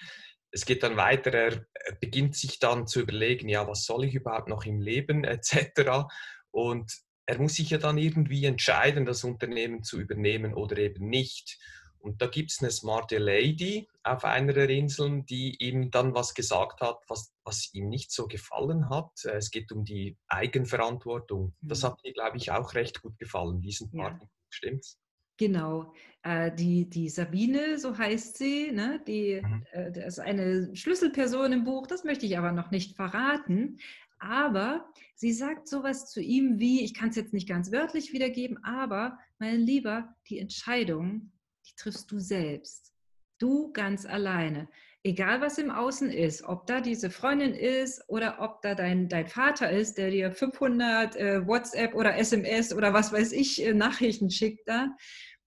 Es 0.51 0.65
geht 0.65 0.83
dann 0.83 0.97
weiter, 0.97 1.33
er 1.33 1.67
beginnt 2.01 2.35
sich 2.37 2.59
dann 2.59 2.87
zu 2.87 3.01
überlegen, 3.01 3.49
ja, 3.49 3.67
was 3.69 3.85
soll 3.85 4.05
ich 4.05 4.15
überhaupt 4.15 4.49
noch 4.49 4.65
im 4.65 4.81
Leben 4.81 5.25
etc. 5.25 6.09
Und 6.51 7.06
er 7.27 7.39
muss 7.41 7.55
sich 7.55 7.71
ja 7.71 7.79
dann 7.79 7.99
irgendwie 7.99 8.45
entscheiden, 8.45 9.05
das 9.05 9.25
Unternehmen 9.25 9.83
zu 9.83 10.01
übernehmen 10.01 10.55
oder 10.55 10.79
eben 10.79 11.09
nicht. 11.09 11.59
Und 11.99 12.23
da 12.23 12.29
gibt 12.29 12.53
es 12.53 12.63
eine 12.63 12.71
smarte 12.71 13.19
Lady 13.19 13.89
auf 14.05 14.25
einer 14.25 14.53
der 14.53 14.71
Inseln, 14.71 15.27
die 15.27 15.57
ihm 15.59 15.91
dann 15.91 16.15
was 16.15 16.35
gesagt 16.35 16.81
hat, 16.81 17.01
was, 17.09 17.33
was 17.43 17.75
ihm 17.75 17.89
nicht 17.89 18.13
so 18.13 18.29
gefallen 18.29 18.89
hat. 18.89 19.11
Äh, 19.25 19.39
es 19.39 19.51
geht 19.51 19.73
um 19.73 19.85
die 19.85 20.17
Eigenverantwortung. 20.29 21.55
Das 21.61 21.83
mhm. 21.83 21.87
hat 21.89 22.05
mir, 22.05 22.13
glaube 22.13 22.37
ich, 22.37 22.53
auch 22.53 22.75
recht 22.75 23.03
gut 23.03 23.19
gefallen, 23.19 23.61
diesen 23.61 23.91
Part. 23.91 24.23
Ja. 24.23 24.29
Stimmt's? 24.51 25.01
Genau. 25.37 25.93
Äh, 26.23 26.55
die, 26.55 26.89
die 26.89 27.09
Sabine, 27.09 27.79
so 27.79 27.99
heißt 27.99 28.39
sie, 28.39 28.71
ne? 28.71 29.03
die, 29.07 29.43
mhm. 29.43 29.67
äh, 29.73 29.91
das 29.91 30.15
ist 30.15 30.19
eine 30.21 30.75
Schlüsselperson 30.75 31.53
im 31.53 31.65
Buch, 31.65 31.87
das 31.89 32.05
möchte 32.05 32.25
ich 32.25 32.39
aber 32.39 32.53
noch 32.53 32.71
nicht 32.71 32.97
verraten. 32.97 33.79
Aber 34.19 34.89
sie 35.15 35.33
sagt 35.33 35.69
sowas 35.69 36.11
zu 36.11 36.21
ihm 36.21 36.59
wie, 36.59 36.83
ich 36.83 36.95
kann 36.95 37.11
es 37.11 37.17
jetzt 37.17 37.33
nicht 37.33 37.49
ganz 37.49 37.73
wörtlich 37.73 38.13
wiedergeben, 38.13 38.63
aber 38.65 39.19
mein 39.39 39.61
Lieber, 39.61 40.15
die 40.29 40.39
Entscheidung, 40.39 41.33
die 41.67 41.75
triffst 41.77 42.11
du 42.11 42.19
selbst. 42.19 42.93
Du 43.39 43.73
ganz 43.73 44.07
alleine. 44.07 44.69
Egal 45.03 45.41
was 45.41 45.59
im 45.59 45.71
Außen 45.71 46.11
ist, 46.11 46.43
ob 46.43 46.67
da 46.67 46.81
diese 46.81 47.11
Freundin 47.11 47.55
ist 47.55 48.03
oder 48.09 48.41
ob 48.41 48.63
da 48.63 48.75
dein, 48.75 49.09
dein 49.09 49.29
Vater 49.29 49.71
ist, 49.71 49.99
der 49.99 50.11
dir 50.11 50.33
500 50.33 51.15
äh, 51.17 51.47
WhatsApp 51.47 51.95
oder 51.95 52.17
SMS 52.17 52.75
oder 52.75 52.93
was 52.93 53.13
weiß 53.13 53.33
ich 53.33 53.65
äh, 53.65 53.73
Nachrichten 53.75 54.31
schickt 54.31 54.67
da. 54.67 54.97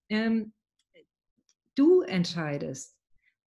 Ähm, 0.08 0.54
du 1.74 2.00
entscheidest. 2.02 2.99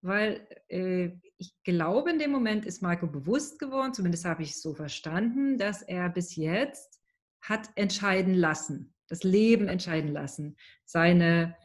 Weil 0.02 0.48
äh, 0.68 1.12
ich 1.38 1.54
glaube, 1.64 2.12
in 2.12 2.20
dem 2.20 2.32
Moment 2.32 2.66
ist 2.66 2.82
Marco 2.82 3.08
bewusst 3.08 3.60
geworden, 3.60 3.94
zumindest 3.94 4.26
habe 4.26 4.44
ich 4.44 4.52
es 4.52 4.62
so 4.62 4.74
verstanden, 4.74 5.58
dass 5.58 5.82
er 5.82 6.10
bis 6.10 6.36
jetzt 6.36 7.00
hat 7.42 7.70
entscheiden 7.76 8.34
lassen, 8.34 8.94
das 9.08 9.24
Leben 9.24 9.68
entscheiden 9.68 10.12
lassen. 10.12 10.58
Seine 10.86 11.56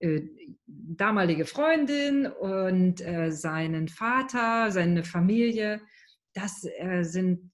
äh, 0.00 0.22
damalige 0.66 1.46
Freundin 1.46 2.26
und 2.26 3.00
äh, 3.00 3.30
seinen 3.30 3.88
Vater, 3.88 4.70
seine 4.70 5.04
Familie, 5.04 5.80
das 6.34 6.64
äh, 6.78 7.02
sind 7.02 7.50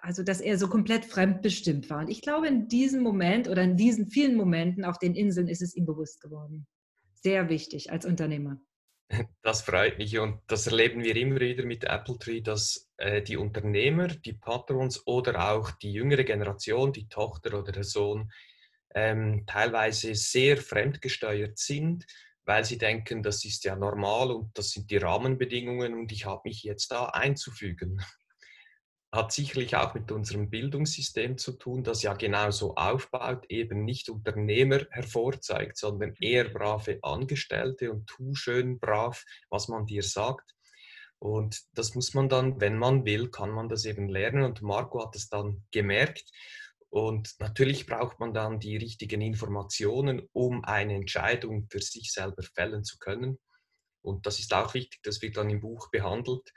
also 0.00 0.22
dass 0.22 0.40
er 0.40 0.58
so 0.58 0.68
komplett 0.68 1.04
fremdbestimmt 1.04 1.90
war. 1.90 2.00
Und 2.00 2.10
ich 2.10 2.22
glaube, 2.22 2.48
in 2.48 2.68
diesem 2.68 3.02
Moment 3.02 3.48
oder 3.48 3.62
in 3.62 3.76
diesen 3.76 4.06
vielen 4.08 4.36
Momenten 4.36 4.84
auf 4.84 4.98
den 4.98 5.14
Inseln 5.14 5.48
ist 5.48 5.62
es 5.62 5.74
ihm 5.74 5.86
bewusst 5.86 6.20
geworden. 6.20 6.66
Sehr 7.14 7.48
wichtig 7.48 7.92
als 7.92 8.06
Unternehmer. 8.06 8.60
Das 9.42 9.62
freut 9.62 9.98
mich 9.98 10.18
und 10.18 10.40
das 10.46 10.66
erleben 10.66 11.04
wir 11.04 11.14
immer 11.16 11.38
wieder 11.40 11.64
mit 11.64 11.84
Apple 11.84 12.18
Tree, 12.18 12.40
dass 12.40 12.90
äh, 12.96 13.22
die 13.22 13.36
Unternehmer, 13.36 14.08
die 14.08 14.32
Patrons 14.32 15.06
oder 15.06 15.52
auch 15.52 15.70
die 15.72 15.92
jüngere 15.92 16.24
Generation, 16.24 16.92
die 16.92 17.08
Tochter 17.08 17.58
oder 17.58 17.72
der 17.72 17.84
Sohn, 17.84 18.32
ähm, 18.94 19.44
teilweise 19.46 20.14
sehr 20.14 20.56
fremdgesteuert 20.56 21.58
sind, 21.58 22.06
weil 22.44 22.64
sie 22.64 22.78
denken, 22.78 23.22
das 23.22 23.44
ist 23.44 23.64
ja 23.64 23.76
normal 23.76 24.30
und 24.30 24.56
das 24.56 24.70
sind 24.70 24.90
die 24.90 24.96
Rahmenbedingungen 24.96 25.94
und 25.94 26.12
ich 26.12 26.26
habe 26.26 26.42
mich 26.44 26.62
jetzt 26.62 26.90
da 26.90 27.06
einzufügen 27.06 28.02
hat 29.14 29.32
sicherlich 29.32 29.76
auch 29.76 29.94
mit 29.94 30.10
unserem 30.10 30.50
Bildungssystem 30.50 31.38
zu 31.38 31.52
tun, 31.52 31.84
das 31.84 32.02
ja 32.02 32.14
genauso 32.14 32.74
aufbaut, 32.74 33.46
eben 33.48 33.84
nicht 33.84 34.08
Unternehmer 34.08 34.80
hervorzeigt, 34.90 35.76
sondern 35.76 36.14
eher 36.20 36.48
brave 36.48 36.98
Angestellte 37.02 37.92
und 37.92 38.08
tu 38.08 38.34
schön 38.34 38.80
brav, 38.80 39.24
was 39.50 39.68
man 39.68 39.86
dir 39.86 40.02
sagt. 40.02 40.54
Und 41.20 41.62
das 41.72 41.94
muss 41.94 42.12
man 42.12 42.28
dann, 42.28 42.60
wenn 42.60 42.76
man 42.76 43.04
will, 43.04 43.30
kann 43.30 43.50
man 43.50 43.68
das 43.68 43.84
eben 43.84 44.08
lernen. 44.08 44.42
Und 44.42 44.62
Marco 44.62 45.02
hat 45.04 45.14
es 45.14 45.28
dann 45.28 45.64
gemerkt. 45.70 46.28
Und 46.90 47.34
natürlich 47.38 47.86
braucht 47.86 48.20
man 48.20 48.34
dann 48.34 48.58
die 48.58 48.76
richtigen 48.76 49.20
Informationen, 49.20 50.28
um 50.32 50.64
eine 50.64 50.94
Entscheidung 50.94 51.66
für 51.70 51.80
sich 51.80 52.12
selber 52.12 52.42
fällen 52.42 52.84
zu 52.84 52.98
können. 52.98 53.38
Und 54.02 54.26
das 54.26 54.38
ist 54.38 54.52
auch 54.52 54.74
wichtig, 54.74 55.00
das 55.02 55.22
wird 55.22 55.36
dann 55.36 55.50
im 55.50 55.60
Buch 55.60 55.90
behandelt. 55.90 56.52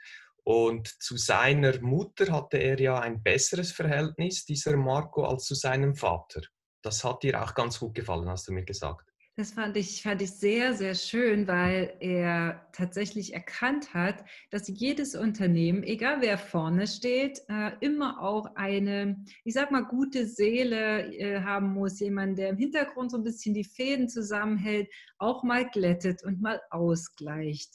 Und 0.48 0.88
zu 1.02 1.18
seiner 1.18 1.78
Mutter 1.82 2.32
hatte 2.32 2.56
er 2.56 2.80
ja 2.80 2.98
ein 2.98 3.22
besseres 3.22 3.70
Verhältnis, 3.70 4.46
dieser 4.46 4.78
Marco, 4.78 5.24
als 5.24 5.44
zu 5.44 5.54
seinem 5.54 5.94
Vater. 5.94 6.40
Das 6.80 7.04
hat 7.04 7.22
dir 7.22 7.42
auch 7.42 7.52
ganz 7.52 7.78
gut 7.78 7.94
gefallen, 7.94 8.30
hast 8.30 8.48
du 8.48 8.52
mir 8.52 8.64
gesagt. 8.64 9.06
Das 9.36 9.52
fand 9.52 9.76
ich, 9.76 10.00
fand 10.00 10.22
ich 10.22 10.30
sehr, 10.30 10.72
sehr 10.72 10.94
schön, 10.94 11.46
weil 11.46 11.94
er 12.00 12.66
tatsächlich 12.72 13.34
erkannt 13.34 13.92
hat, 13.92 14.24
dass 14.48 14.68
jedes 14.68 15.14
Unternehmen, 15.14 15.82
egal 15.82 16.22
wer 16.22 16.38
vorne 16.38 16.86
steht, 16.86 17.42
äh, 17.50 17.72
immer 17.80 18.22
auch 18.22 18.46
eine, 18.54 19.22
ich 19.44 19.52
sag 19.52 19.70
mal, 19.70 19.84
gute 19.84 20.24
Seele 20.24 21.14
äh, 21.14 21.42
haben 21.42 21.74
muss. 21.74 22.00
Jemand, 22.00 22.38
der 22.38 22.48
im 22.48 22.56
Hintergrund 22.56 23.10
so 23.10 23.18
ein 23.18 23.22
bisschen 23.22 23.52
die 23.52 23.64
Fäden 23.64 24.08
zusammenhält, 24.08 24.88
auch 25.18 25.42
mal 25.42 25.68
glättet 25.68 26.24
und 26.24 26.40
mal 26.40 26.58
ausgleicht. 26.70 27.74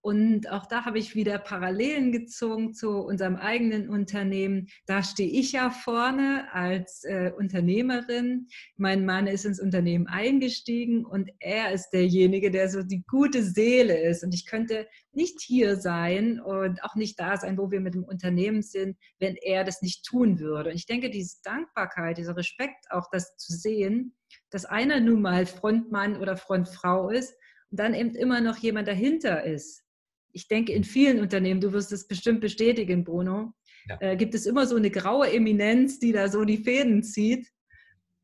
Und 0.00 0.48
auch 0.50 0.66
da 0.66 0.84
habe 0.84 0.98
ich 0.98 1.14
wieder 1.16 1.38
Parallelen 1.38 2.12
gezogen 2.12 2.72
zu 2.72 2.90
unserem 2.90 3.36
eigenen 3.36 3.88
Unternehmen. 3.88 4.68
Da 4.86 5.02
stehe 5.02 5.28
ich 5.28 5.52
ja 5.52 5.70
vorne 5.70 6.46
als 6.52 7.02
äh, 7.04 7.32
Unternehmerin. 7.36 8.46
Mein 8.76 9.04
Mann 9.04 9.26
ist 9.26 9.44
ins 9.44 9.60
Unternehmen 9.60 10.06
eingestiegen 10.06 11.04
und 11.04 11.30
er 11.40 11.72
ist 11.72 11.90
derjenige, 11.90 12.50
der 12.50 12.68
so 12.68 12.82
die 12.82 13.04
gute 13.08 13.42
Seele 13.42 14.00
ist. 14.00 14.22
Und 14.22 14.32
ich 14.34 14.46
könnte 14.46 14.86
nicht 15.12 15.40
hier 15.40 15.76
sein 15.76 16.40
und 16.40 16.82
auch 16.84 16.94
nicht 16.94 17.18
da 17.18 17.36
sein, 17.36 17.58
wo 17.58 17.70
wir 17.70 17.80
mit 17.80 17.94
dem 17.94 18.04
Unternehmen 18.04 18.62
sind, 18.62 18.96
wenn 19.18 19.34
er 19.34 19.64
das 19.64 19.82
nicht 19.82 20.04
tun 20.04 20.38
würde. 20.38 20.70
Und 20.70 20.76
ich 20.76 20.86
denke, 20.86 21.10
diese 21.10 21.38
Dankbarkeit, 21.42 22.18
dieser 22.18 22.36
Respekt, 22.36 22.86
auch 22.90 23.08
das 23.10 23.36
zu 23.36 23.52
sehen, 23.52 24.14
dass 24.50 24.64
einer 24.64 25.00
nun 25.00 25.22
mal 25.22 25.44
Frontmann 25.44 26.16
oder 26.16 26.36
Frontfrau 26.36 27.10
ist 27.10 27.34
und 27.70 27.80
dann 27.80 27.94
eben 27.94 28.14
immer 28.14 28.40
noch 28.40 28.58
jemand 28.58 28.86
dahinter 28.86 29.44
ist, 29.44 29.84
ich 30.32 30.48
denke, 30.48 30.72
in 30.72 30.84
vielen 30.84 31.20
Unternehmen, 31.20 31.60
du 31.60 31.72
wirst 31.72 31.92
es 31.92 32.06
bestimmt 32.06 32.40
bestätigen, 32.40 33.04
Bruno, 33.04 33.52
ja. 33.88 33.98
äh, 34.00 34.16
gibt 34.16 34.34
es 34.34 34.46
immer 34.46 34.66
so 34.66 34.76
eine 34.76 34.90
graue 34.90 35.32
Eminenz, 35.32 35.98
die 35.98 36.12
da 36.12 36.28
so 36.28 36.44
die 36.44 36.58
Fäden 36.58 37.02
zieht. 37.02 37.48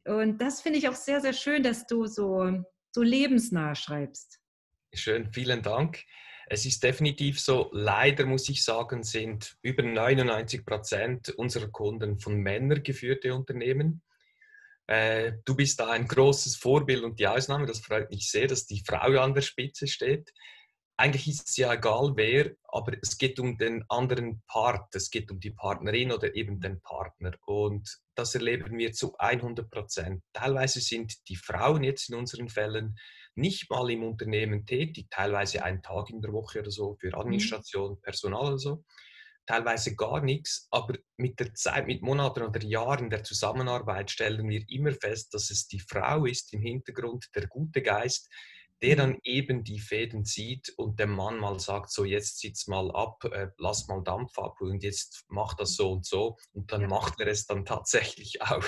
Und 0.04 0.40
das 0.40 0.60
finde 0.60 0.78
ich 0.78 0.88
auch 0.88 0.94
sehr, 0.94 1.20
sehr 1.20 1.32
schön, 1.32 1.62
dass 1.62 1.86
du 1.86 2.06
so, 2.06 2.62
so 2.92 3.02
lebensnah 3.02 3.74
schreibst. 3.74 4.38
Schön, 4.92 5.32
vielen 5.32 5.62
Dank. 5.62 6.04
Es 6.46 6.66
ist 6.66 6.82
definitiv 6.82 7.40
so, 7.40 7.70
leider 7.72 8.26
muss 8.26 8.48
ich 8.50 8.62
sagen, 8.62 9.02
sind 9.02 9.56
über 9.62 9.82
99 9.82 10.64
Prozent 10.64 11.30
unserer 11.30 11.68
Kunden 11.68 12.18
von 12.18 12.36
Männern 12.36 12.82
geführte 12.82 13.34
Unternehmen. 13.34 14.02
Äh, 14.86 15.32
du 15.46 15.56
bist 15.56 15.80
da 15.80 15.90
ein 15.90 16.06
großes 16.06 16.56
Vorbild 16.56 17.02
und 17.02 17.18
die 17.18 17.26
Ausnahme. 17.26 17.66
Das 17.66 17.80
freut 17.80 18.10
mich 18.10 18.30
sehr, 18.30 18.46
dass 18.46 18.66
die 18.66 18.82
Frau 18.86 19.20
an 19.20 19.34
der 19.34 19.40
Spitze 19.40 19.86
steht. 19.86 20.32
Eigentlich 20.96 21.26
ist 21.28 21.48
es 21.48 21.56
ja 21.56 21.72
egal 21.72 22.12
wer, 22.14 22.52
aber 22.68 22.96
es 23.02 23.18
geht 23.18 23.40
um 23.40 23.58
den 23.58 23.84
anderen 23.88 24.42
Part. 24.46 24.94
Es 24.94 25.10
geht 25.10 25.30
um 25.30 25.40
die 25.40 25.50
Partnerin 25.50 26.12
oder 26.12 26.34
eben 26.36 26.60
den 26.60 26.80
Partner. 26.80 27.32
Und 27.46 27.98
das 28.14 28.34
erleben 28.34 28.78
wir 28.78 28.92
zu 28.92 29.16
100 29.18 29.68
Prozent. 29.70 30.22
Teilweise 30.32 30.80
sind 30.80 31.28
die 31.28 31.36
Frauen 31.36 31.82
jetzt 31.82 32.10
in 32.10 32.16
unseren 32.16 32.48
Fällen 32.48 32.96
nicht 33.34 33.68
mal 33.70 33.90
im 33.90 34.04
Unternehmen 34.04 34.64
tätig, 34.64 35.08
teilweise 35.10 35.64
einen 35.64 35.82
Tag 35.82 36.10
in 36.10 36.22
der 36.22 36.32
Woche 36.32 36.60
oder 36.60 36.70
so 36.70 36.96
für 37.00 37.08
mhm. 37.08 37.14
Administration, 37.14 38.00
Personal 38.00 38.46
oder 38.46 38.58
so 38.58 38.84
teilweise 39.46 39.94
gar 39.94 40.20
nichts, 40.20 40.68
aber 40.70 40.96
mit 41.16 41.38
der 41.38 41.54
Zeit, 41.54 41.86
mit 41.86 42.02
Monaten 42.02 42.42
oder 42.42 42.62
Jahren 42.62 43.10
der 43.10 43.24
Zusammenarbeit 43.24 44.10
stellen 44.10 44.48
wir 44.48 44.64
immer 44.68 44.92
fest, 44.92 45.34
dass 45.34 45.50
es 45.50 45.66
die 45.66 45.80
Frau 45.80 46.24
ist 46.24 46.52
im 46.52 46.60
Hintergrund, 46.60 47.26
der 47.34 47.46
gute 47.46 47.82
Geist, 47.82 48.30
der 48.82 48.96
dann 48.96 49.18
eben 49.24 49.64
die 49.64 49.78
Fäden 49.78 50.24
zieht 50.24 50.72
und 50.76 50.98
dem 50.98 51.10
Mann 51.10 51.38
mal 51.38 51.58
sagt, 51.58 51.90
so 51.90 52.04
jetzt 52.04 52.40
sitz 52.40 52.66
mal 52.66 52.90
ab, 52.90 53.24
äh, 53.24 53.48
lass 53.58 53.88
mal 53.88 54.02
Dampf 54.02 54.38
ab 54.38 54.60
und 54.60 54.82
jetzt 54.82 55.24
mach 55.28 55.54
das 55.54 55.76
so 55.76 55.92
und 55.92 56.04
so 56.04 56.36
und 56.52 56.72
dann 56.72 56.82
ja. 56.82 56.88
macht 56.88 57.20
er 57.20 57.28
es 57.28 57.46
dann 57.46 57.64
tatsächlich 57.64 58.42
auch. 58.42 58.64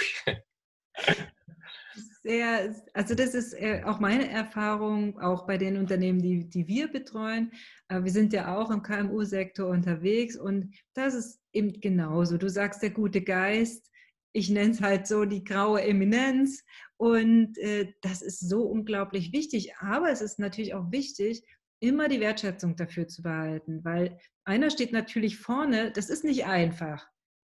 Sehr, 2.22 2.74
also 2.92 3.14
das 3.14 3.34
ist 3.34 3.52
äh, 3.52 3.82
auch 3.84 4.00
meine 4.00 4.28
Erfahrung, 4.28 5.20
auch 5.20 5.46
bei 5.46 5.58
den 5.58 5.76
Unternehmen, 5.76 6.20
die, 6.20 6.48
die 6.48 6.66
wir 6.66 6.88
betreuen. 6.88 7.52
Äh, 7.88 8.02
wir 8.02 8.10
sind 8.10 8.32
ja 8.32 8.56
auch 8.56 8.70
im 8.70 8.82
KMU-Sektor 8.82 9.68
unterwegs 9.68 10.36
und 10.36 10.74
das 10.94 11.14
ist 11.14 11.40
eben 11.52 11.80
genauso. 11.80 12.36
Du 12.36 12.48
sagst 12.48 12.82
der 12.82 12.90
gute 12.90 13.22
Geist, 13.22 13.90
ich 14.36 14.50
nenne 14.50 14.72
es 14.72 14.82
halt 14.82 15.06
so 15.06 15.24
die 15.24 15.44
graue 15.44 15.82
Eminenz 15.82 16.62
und 16.98 17.56
äh, 17.56 17.94
das 18.02 18.20
ist 18.20 18.46
so 18.46 18.64
unglaublich 18.64 19.32
wichtig. 19.32 19.74
Aber 19.78 20.10
es 20.10 20.20
ist 20.20 20.38
natürlich 20.38 20.74
auch 20.74 20.92
wichtig, 20.92 21.42
immer 21.80 22.08
die 22.08 22.20
Wertschätzung 22.20 22.76
dafür 22.76 23.08
zu 23.08 23.22
behalten, 23.22 23.82
weil 23.82 24.18
einer 24.44 24.70
steht 24.70 24.92
natürlich 24.92 25.38
vorne, 25.38 25.90
das 25.90 26.10
ist 26.10 26.22
nicht 26.22 26.44
einfach. 26.44 27.06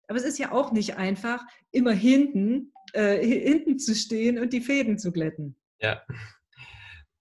Aber 0.08 0.18
es 0.18 0.24
ist 0.24 0.40
ja 0.40 0.54
auch 0.54 0.72
nicht 0.72 0.96
einfach, 0.96 1.46
immer 1.72 1.92
hinten, 1.92 2.72
äh, 2.94 3.18
hinten 3.18 3.80
zu 3.80 3.94
stehen 3.94 4.40
und 4.40 4.54
die 4.54 4.62
Fäden 4.62 4.98
zu 4.98 5.12
glätten. 5.12 5.58
Ja. 5.82 6.02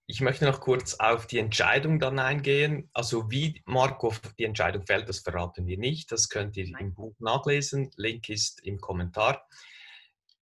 Ich 0.09 0.21
möchte 0.21 0.45
noch 0.45 0.61
kurz 0.61 0.93
auf 0.95 1.27
die 1.27 1.37
Entscheidung 1.37 1.99
dann 1.99 2.17
eingehen. 2.17 2.89
Also 2.93 3.29
wie 3.29 3.61
Marco 3.65 4.13
die 4.39 4.45
Entscheidung 4.45 4.85
fällt, 4.85 5.09
das 5.09 5.19
verraten 5.19 5.67
wir 5.67 5.77
nicht. 5.77 6.09
Das 6.13 6.29
könnt 6.29 6.55
ihr 6.55 6.69
Nein. 6.69 6.81
im 6.81 6.93
Buch 6.93 7.13
nachlesen. 7.19 7.91
Link 7.97 8.29
ist 8.29 8.63
im 8.63 8.79
Kommentar. 8.79 9.45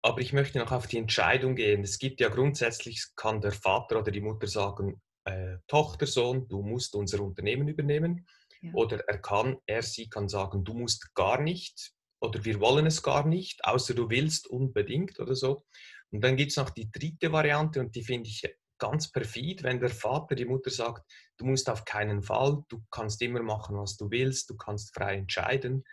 Aber 0.02 0.21
ich 0.21 0.33
möchte 0.33 0.59
noch 0.59 0.73
auf 0.73 0.88
die 0.88 0.99
Entscheidung 0.99 1.54
gehen. 1.54 1.85
Es 1.85 2.00
gibt 2.00 2.21
ja 2.21 2.28
grundsätzlich, 2.28 3.07
kann 3.14 3.40
der 3.40 3.52
Vater 3.52 4.00
oder 4.00 4.11
die 4.11 4.21
Mutter 4.21 4.49
sagen, 4.49 5.00
äh, 5.25 5.59
Tochter, 5.69 6.07
Sohn, 6.07 6.49
du 6.49 6.61
musst 6.62 6.97
unser 6.97 7.21
Unternehmen 7.21 7.69
übernehmen. 7.69 8.26
Ja. 8.62 8.73
Oder 8.75 9.04
er 9.07 9.19
kann, 9.19 9.59
er, 9.66 9.83
sie 9.83 10.09
kann 10.09 10.28
sagen, 10.28 10.64
du 10.64 10.75
musst 10.75 11.14
gar 11.14 11.40
nicht 11.40 11.92
oder 12.21 12.45
wir 12.45 12.59
wollen 12.59 12.87
es 12.87 13.00
gar 13.00 13.26
nicht, 13.26 13.64
außer 13.64 13.95
du 13.95 14.11
willst 14.11 14.49
unbedingt 14.49 15.21
oder 15.21 15.37
so. 15.37 15.64
Und 16.11 16.23
dann 16.23 16.37
gibt 16.37 16.50
es 16.50 16.57
noch 16.57 16.71
die 16.71 16.90
dritte 16.90 17.31
Variante 17.31 17.78
und 17.78 17.95
die 17.95 18.04
finde 18.04 18.28
ich 18.28 18.42
ganz 18.82 19.12
perfid, 19.12 19.62
wenn 19.62 19.78
der 19.78 19.90
Vater, 19.90 20.34
die 20.34 20.44
Mutter 20.44 20.70
sagt, 20.70 21.08
du 21.36 21.44
musst 21.44 21.70
auf 21.70 21.84
keinen 21.84 22.20
Fall, 22.20 22.64
du 22.68 22.82
kannst 22.90 23.22
immer 23.22 23.40
machen, 23.40 23.76
was 23.76 23.96
du 23.96 24.10
willst, 24.10 24.50
du 24.50 24.56
kannst 24.56 24.92
frei 24.92 25.14
entscheiden, 25.18 25.84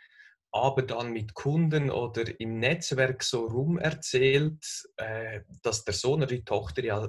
aber 0.52 0.82
dann 0.82 1.14
mit 1.14 1.36
Kunden 1.36 1.92
oder 1.92 2.24
im 2.40 2.58
Netzwerk 2.58 3.22
so 3.22 3.46
rum 3.46 3.78
erzählt, 3.78 4.66
äh, 4.98 5.42
dass 5.62 5.86
der 5.86 5.94
Sohn 5.94 6.24
oder 6.24 6.36
die 6.36 6.44
Tochter 6.44 6.84
ja 6.84 7.08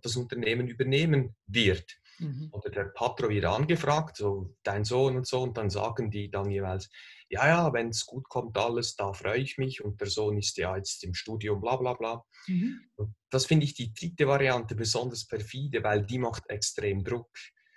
das 0.00 0.14
Unternehmen 0.14 0.68
übernehmen 0.68 1.34
wird. 1.48 1.98
Mhm. 2.20 2.48
Oder 2.52 2.70
der 2.70 2.84
Patro 2.84 3.28
wird 3.28 3.46
angefragt, 3.46 4.18
so 4.18 4.54
dein 4.62 4.84
Sohn 4.84 5.16
und 5.16 5.26
so, 5.26 5.42
und 5.42 5.58
dann 5.58 5.70
sagen 5.70 6.08
die 6.08 6.30
dann 6.30 6.52
jeweils, 6.52 6.88
ja, 7.28 7.48
ja, 7.48 7.72
wenn 7.72 7.88
es 7.88 8.06
gut 8.06 8.28
kommt 8.28 8.56
alles, 8.56 8.94
da 8.94 9.12
freue 9.12 9.40
ich 9.40 9.58
mich 9.58 9.84
und 9.84 10.00
der 10.00 10.08
Sohn 10.08 10.38
ist 10.38 10.56
ja 10.56 10.76
jetzt 10.76 11.02
im 11.04 11.14
Studium, 11.14 11.60
bla 11.60 11.76
bla 11.76 11.94
bla. 11.94 12.24
Mhm. 12.46 12.88
das 13.30 13.46
finde 13.46 13.64
ich 13.64 13.74
die 13.74 13.92
dritte 13.92 14.28
Variante 14.28 14.76
besonders 14.76 15.26
perfide, 15.26 15.82
weil 15.82 16.06
die 16.06 16.18
macht 16.18 16.48
extrem 16.48 17.02
Druck. 17.02 17.30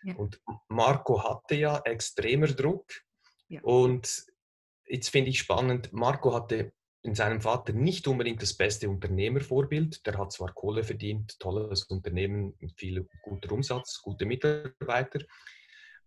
Ja. 0.04 0.16
Und 0.16 0.40
Marco 0.70 1.24
hatte 1.24 1.56
ja 1.56 1.82
extremer 1.84 2.48
Druck. 2.48 2.86
Ja. 3.48 3.62
Und 3.62 4.26
jetzt 4.86 5.10
finde 5.10 5.32
ich 5.32 5.40
spannend, 5.40 5.92
Marco 5.92 6.34
hatte 6.34 6.72
in 7.02 7.16
seinem 7.16 7.42
Vater 7.42 7.74
nicht 7.74 8.08
unbedingt 8.08 8.42
das 8.42 8.54
beste 8.54 8.90
Unternehmervorbild. 8.90 10.06
Der 10.06 10.18
hat 10.18 10.32
zwar 10.32 10.54
Kohle 10.54 10.84
verdient, 10.84 11.40
tolles 11.40 11.84
Unternehmen, 11.84 12.56
viel 12.76 13.08
guter 13.24 13.52
Umsatz, 13.54 14.02
gute 14.02 14.26
Mitarbeiter, 14.26 15.20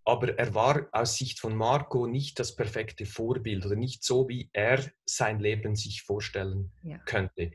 aber 0.05 0.38
er 0.38 0.55
war 0.55 0.88
aus 0.93 1.17
Sicht 1.17 1.41
von 1.41 1.55
Marco 1.55 2.07
nicht 2.07 2.38
das 2.38 2.57
perfekte 2.57 3.07
Vorbild 3.07 3.65
oder 3.65 3.77
nicht 3.77 4.03
so, 4.03 4.29
wie 4.29 4.51
er 4.53 4.85
sein 5.05 5.38
Leben 5.38 5.77
sich 5.77 6.03
vorstellen 6.03 6.73
ja. 6.83 6.99
könnte. 6.99 7.53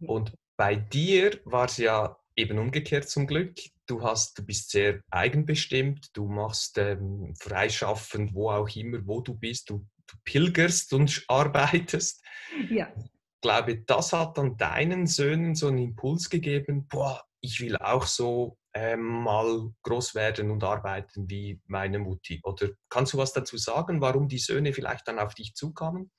Und 0.00 0.36
bei 0.56 0.76
dir 0.76 1.40
war 1.44 1.66
es 1.66 1.76
ja 1.76 2.16
eben 2.36 2.58
umgekehrt 2.58 3.08
zum 3.08 3.26
Glück. 3.26 3.58
Du, 3.86 4.02
hast, 4.02 4.38
du 4.38 4.44
bist 4.44 4.70
sehr 4.70 5.00
eigenbestimmt, 5.10 6.16
du 6.16 6.26
machst 6.26 6.78
ähm, 6.78 7.34
freischaffend, 7.38 8.34
wo 8.34 8.50
auch 8.50 8.68
immer, 8.74 9.06
wo 9.06 9.20
du 9.20 9.34
bist, 9.34 9.70
du, 9.70 9.86
du 10.06 10.16
pilgerst 10.24 10.92
und 10.92 11.24
arbeitest. 11.28 12.22
Ja. 12.70 12.92
Ich 12.96 13.40
glaube, 13.40 13.78
das 13.78 14.12
hat 14.12 14.38
dann 14.38 14.56
deinen 14.56 15.06
Söhnen 15.06 15.54
so 15.54 15.68
einen 15.68 15.78
Impuls 15.78 16.30
gegeben, 16.30 16.86
boah, 16.86 17.24
ich 17.40 17.60
will 17.60 17.76
auch 17.76 18.06
so 18.06 18.56
ähm, 18.74 19.02
mal 19.02 19.70
groß 19.82 20.14
werden 20.14 20.50
und 20.50 20.64
arbeiten 20.64 21.28
wie 21.28 21.60
meine 21.66 21.98
Mutti? 21.98 22.40
Oder 22.42 22.70
kannst 22.88 23.12
du 23.12 23.18
was 23.18 23.32
dazu 23.32 23.56
sagen, 23.56 24.00
warum 24.00 24.28
die 24.28 24.38
Söhne 24.38 24.72
vielleicht 24.72 25.06
dann 25.08 25.18
auf 25.18 25.34
dich 25.34 25.54
zukamen? 25.54 26.10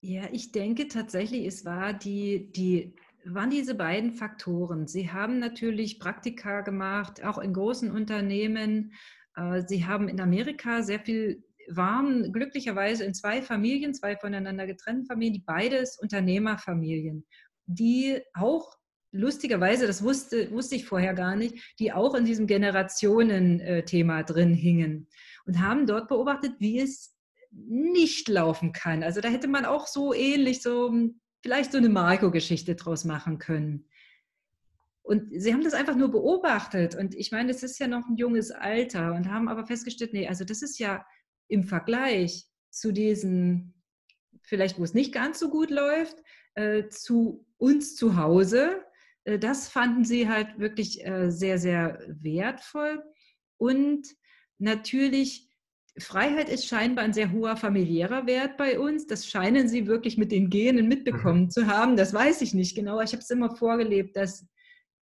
Ja, 0.00 0.28
ich 0.32 0.52
denke 0.52 0.88
tatsächlich, 0.88 1.44
es 1.46 1.64
war 1.64 1.92
die, 1.92 2.52
die, 2.52 2.94
waren 3.24 3.50
diese 3.50 3.74
beiden 3.74 4.12
Faktoren. 4.12 4.86
Sie 4.86 5.10
haben 5.10 5.38
natürlich 5.38 5.98
Praktika 5.98 6.60
gemacht, 6.60 7.24
auch 7.24 7.38
in 7.38 7.52
großen 7.52 7.90
Unternehmen. 7.90 8.92
Äh, 9.34 9.62
sie 9.66 9.86
haben 9.86 10.08
in 10.08 10.20
Amerika 10.20 10.82
sehr 10.82 11.00
viel, 11.00 11.44
waren 11.68 12.32
glücklicherweise 12.32 13.04
in 13.04 13.14
zwei 13.14 13.42
Familien, 13.42 13.92
zwei 13.92 14.16
voneinander 14.16 14.66
getrennten 14.66 15.06
Familien, 15.06 15.42
beides 15.44 15.98
Unternehmerfamilien, 15.98 17.26
die 17.66 18.20
auch 18.34 18.77
lustigerweise, 19.12 19.86
das 19.86 20.02
wusste, 20.02 20.50
wusste 20.50 20.76
ich 20.76 20.84
vorher 20.86 21.14
gar 21.14 21.36
nicht, 21.36 21.76
die 21.78 21.92
auch 21.92 22.14
in 22.14 22.24
diesem 22.24 22.46
Generationen-Thema 22.46 24.22
drin 24.22 24.54
hingen 24.54 25.08
und 25.46 25.60
haben 25.60 25.86
dort 25.86 26.08
beobachtet, 26.08 26.54
wie 26.58 26.80
es 26.80 27.14
nicht 27.50 28.28
laufen 28.28 28.72
kann. 28.72 29.02
Also 29.02 29.20
da 29.20 29.28
hätte 29.28 29.48
man 29.48 29.64
auch 29.64 29.86
so 29.86 30.12
ähnlich 30.12 30.62
so 30.62 30.92
vielleicht 31.42 31.72
so 31.72 31.78
eine 31.78 31.88
Marco-Geschichte 31.88 32.74
draus 32.74 33.04
machen 33.04 33.38
können. 33.38 33.88
Und 35.02 35.30
sie 35.32 35.54
haben 35.54 35.64
das 35.64 35.72
einfach 35.72 35.96
nur 35.96 36.10
beobachtet. 36.10 36.94
Und 36.94 37.14
ich 37.14 37.32
meine, 37.32 37.50
es 37.50 37.62
ist 37.62 37.78
ja 37.78 37.86
noch 37.86 38.06
ein 38.08 38.16
junges 38.16 38.50
Alter 38.50 39.14
und 39.14 39.30
haben 39.30 39.48
aber 39.48 39.66
festgestellt, 39.66 40.12
nee, 40.12 40.28
also 40.28 40.44
das 40.44 40.60
ist 40.60 40.78
ja 40.78 41.06
im 41.48 41.64
Vergleich 41.64 42.44
zu 42.70 42.92
diesen, 42.92 43.74
vielleicht 44.42 44.78
wo 44.78 44.84
es 44.84 44.92
nicht 44.92 45.14
ganz 45.14 45.38
so 45.38 45.48
gut 45.48 45.70
läuft, 45.70 46.22
äh, 46.54 46.88
zu 46.88 47.46
uns 47.56 47.96
zu 47.96 48.16
Hause, 48.16 48.82
das 49.36 49.68
fanden 49.68 50.04
sie 50.04 50.28
halt 50.28 50.58
wirklich 50.58 51.04
äh, 51.04 51.30
sehr, 51.30 51.58
sehr 51.58 51.98
wertvoll. 52.06 53.02
Und 53.58 54.06
natürlich, 54.58 55.50
Freiheit 55.98 56.48
ist 56.48 56.66
scheinbar 56.66 57.04
ein 57.04 57.12
sehr 57.12 57.32
hoher 57.32 57.56
familiärer 57.56 58.26
Wert 58.26 58.56
bei 58.56 58.78
uns. 58.78 59.06
Das 59.06 59.26
scheinen 59.26 59.68
sie 59.68 59.86
wirklich 59.86 60.16
mit 60.16 60.30
den 60.30 60.48
Genen 60.48 60.86
mitbekommen 60.86 61.44
mhm. 61.44 61.50
zu 61.50 61.66
haben. 61.66 61.96
Das 61.96 62.14
weiß 62.14 62.40
ich 62.42 62.54
nicht 62.54 62.76
genau. 62.76 63.00
Ich 63.00 63.12
habe 63.12 63.22
es 63.22 63.30
immer 63.30 63.56
vorgelebt, 63.56 64.16
dass 64.16 64.46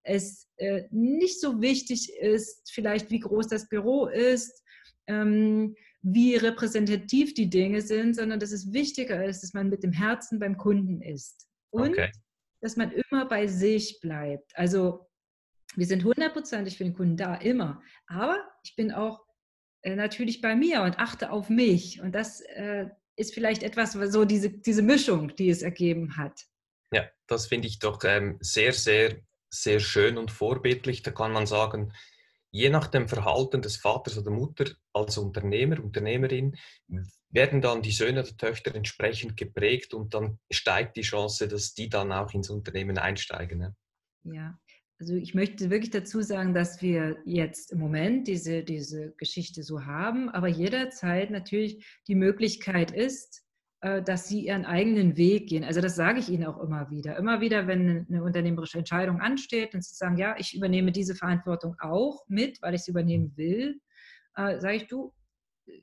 es 0.03 0.49
äh, 0.57 0.83
nicht 0.89 1.39
so 1.39 1.61
wichtig 1.61 2.11
ist, 2.19 2.71
vielleicht 2.71 3.11
wie 3.11 3.19
groß 3.19 3.47
das 3.47 3.69
Büro 3.69 4.07
ist, 4.07 4.63
ähm, 5.05 5.75
wie 6.01 6.35
repräsentativ 6.35 7.33
die 7.33 7.49
Dinge 7.49 7.81
sind, 7.81 8.15
sondern 8.15 8.39
dass 8.39 8.51
es 8.51 8.73
wichtiger 8.73 9.23
ist, 9.25 9.43
dass 9.43 9.53
man 9.53 9.69
mit 9.69 9.83
dem 9.83 9.91
Herzen 9.91 10.39
beim 10.39 10.57
Kunden 10.57 11.01
ist. 11.01 11.47
Und 11.69 11.91
okay 11.91 12.11
dass 12.61 12.75
man 12.75 12.91
immer 12.91 13.25
bei 13.25 13.47
sich 13.47 13.99
bleibt. 14.01 14.55
Also 14.55 15.07
wir 15.75 15.85
sind 15.85 16.03
hundertprozentig 16.03 16.77
für 16.77 16.83
den 16.83 16.93
Kunden 16.93 17.17
da, 17.17 17.35
immer. 17.35 17.81
Aber 18.07 18.39
ich 18.63 18.75
bin 18.75 18.91
auch 18.91 19.25
äh, 19.81 19.95
natürlich 19.95 20.41
bei 20.41 20.55
mir 20.55 20.81
und 20.81 20.99
achte 20.99 21.31
auf 21.31 21.49
mich. 21.49 22.01
Und 22.01 22.13
das 22.13 22.41
äh, 22.41 22.89
ist 23.15 23.33
vielleicht 23.33 23.63
etwas, 23.63 23.93
so 23.93 24.25
diese, 24.25 24.49
diese 24.49 24.81
Mischung, 24.81 25.35
die 25.35 25.49
es 25.49 25.61
ergeben 25.61 26.17
hat. 26.17 26.45
Ja, 26.91 27.03
das 27.27 27.47
finde 27.47 27.67
ich 27.67 27.79
doch 27.79 28.03
ähm, 28.05 28.37
sehr, 28.39 28.73
sehr, 28.73 29.17
sehr 29.49 29.79
schön 29.79 30.17
und 30.17 30.31
vorbildlich. 30.31 31.03
Da 31.03 31.11
kann 31.11 31.31
man 31.31 31.45
sagen, 31.45 31.93
je 32.51 32.69
nach 32.69 32.87
dem 32.87 33.07
Verhalten 33.07 33.61
des 33.61 33.77
Vaters 33.77 34.17
oder 34.17 34.31
Mutter 34.31 34.65
als 34.93 35.17
Unternehmer, 35.17 35.83
Unternehmerin, 35.83 36.57
werden 37.29 37.61
dann 37.61 37.81
die 37.81 37.91
Söhne 37.91 38.21
oder 38.21 38.37
Töchter 38.37 38.73
entsprechend 38.75 39.37
geprägt 39.37 39.93
und 39.93 40.13
dann 40.13 40.39
steigt 40.51 40.97
die 40.97 41.01
Chance, 41.01 41.47
dass 41.47 41.73
die 41.73 41.89
dann 41.89 42.11
auch 42.11 42.33
ins 42.33 42.49
Unternehmen 42.49 42.97
einsteigen. 42.97 43.59
Ne? 43.59 43.75
Ja, 44.23 44.57
also 44.99 45.15
ich 45.15 45.35
möchte 45.35 45.69
wirklich 45.69 45.91
dazu 45.91 46.21
sagen, 46.21 46.53
dass 46.53 46.81
wir 46.81 47.17
jetzt 47.25 47.71
im 47.71 47.79
Moment 47.79 48.27
diese, 48.27 48.63
diese 48.63 49.13
Geschichte 49.17 49.61
so 49.61 49.85
haben, 49.85 50.29
aber 50.29 50.47
jederzeit 50.47 51.29
natürlich 51.29 51.85
die 52.07 52.15
Möglichkeit 52.15 52.91
ist, 52.91 53.43
äh, 53.81 54.01
dass 54.01 54.27
sie 54.27 54.47
ihren 54.47 54.65
eigenen 54.65 55.17
Weg 55.17 55.49
gehen. 55.49 55.63
Also 55.63 55.81
das 55.81 55.95
sage 55.95 56.19
ich 56.19 56.29
Ihnen 56.29 56.45
auch 56.45 56.59
immer 56.59 56.89
wieder. 56.89 57.15
Immer 57.17 57.41
wieder, 57.41 57.67
wenn 57.67 58.07
eine 58.09 58.23
unternehmerische 58.23 58.79
Entscheidung 58.79 59.21
ansteht 59.21 59.75
und 59.75 59.83
Sie 59.83 59.93
sagen, 59.93 60.17
ja, 60.17 60.35
ich 60.39 60.55
übernehme 60.55 60.91
diese 60.91 61.13
Verantwortung 61.13 61.75
auch 61.79 62.25
mit, 62.27 62.59
weil 62.63 62.73
ich 62.73 62.81
sie 62.81 62.91
übernehmen 62.91 63.37
will, 63.37 63.79
äh, 64.35 64.59
sage 64.59 64.77
ich, 64.77 64.87
du, 64.87 65.13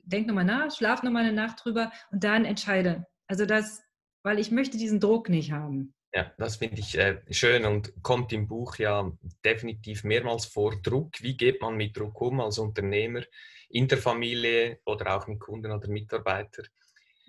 denk 0.03 0.27
nochmal 0.27 0.45
nach, 0.45 0.75
schlaf 0.75 1.03
nochmal 1.03 1.23
eine 1.23 1.33
Nacht 1.33 1.63
drüber 1.63 1.91
und 2.11 2.23
dann 2.23 2.45
entscheide. 2.45 3.05
Also 3.27 3.45
das, 3.45 3.83
weil 4.23 4.39
ich 4.39 4.51
möchte 4.51 4.77
diesen 4.77 4.99
Druck 4.99 5.29
nicht 5.29 5.51
haben. 5.51 5.93
Ja, 6.13 6.31
das 6.37 6.55
finde 6.55 6.79
ich 6.79 6.97
äh, 6.97 7.21
schön 7.29 7.65
und 7.65 7.91
kommt 8.01 8.31
im 8.31 8.47
Buch 8.47 8.77
ja 8.77 9.11
definitiv 9.43 10.05
mehrmals 10.05 10.45
vor. 10.45 10.79
Druck, 10.81 11.21
wie 11.21 11.35
geht 11.35 11.61
man 11.61 11.75
mit 11.75 11.97
Druck 11.97 12.21
um 12.21 12.39
als 12.39 12.57
Unternehmer 12.57 13.21
in 13.69 13.89
der 13.89 13.97
Familie 13.97 14.79
oder 14.85 15.17
auch 15.17 15.27
mit 15.27 15.41
Kunden 15.41 15.73
oder 15.73 15.89
Mitarbeitern? 15.89 16.67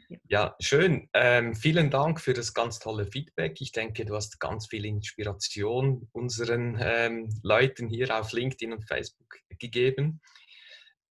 Ja, 0.08 0.18
ja 0.28 0.56
schön. 0.60 1.08
Ähm, 1.14 1.56
vielen 1.56 1.90
Dank 1.90 2.20
für 2.20 2.32
das 2.32 2.54
ganz 2.54 2.78
tolle 2.78 3.06
Feedback. 3.06 3.60
Ich 3.60 3.72
denke, 3.72 4.04
du 4.04 4.14
hast 4.14 4.38
ganz 4.38 4.68
viel 4.68 4.84
Inspiration 4.84 6.08
unseren 6.12 6.78
ähm, 6.80 7.28
Leuten 7.42 7.88
hier 7.88 8.16
auf 8.16 8.30
LinkedIn 8.32 8.72
und 8.72 8.86
Facebook 8.86 9.40
gegeben. 9.58 10.20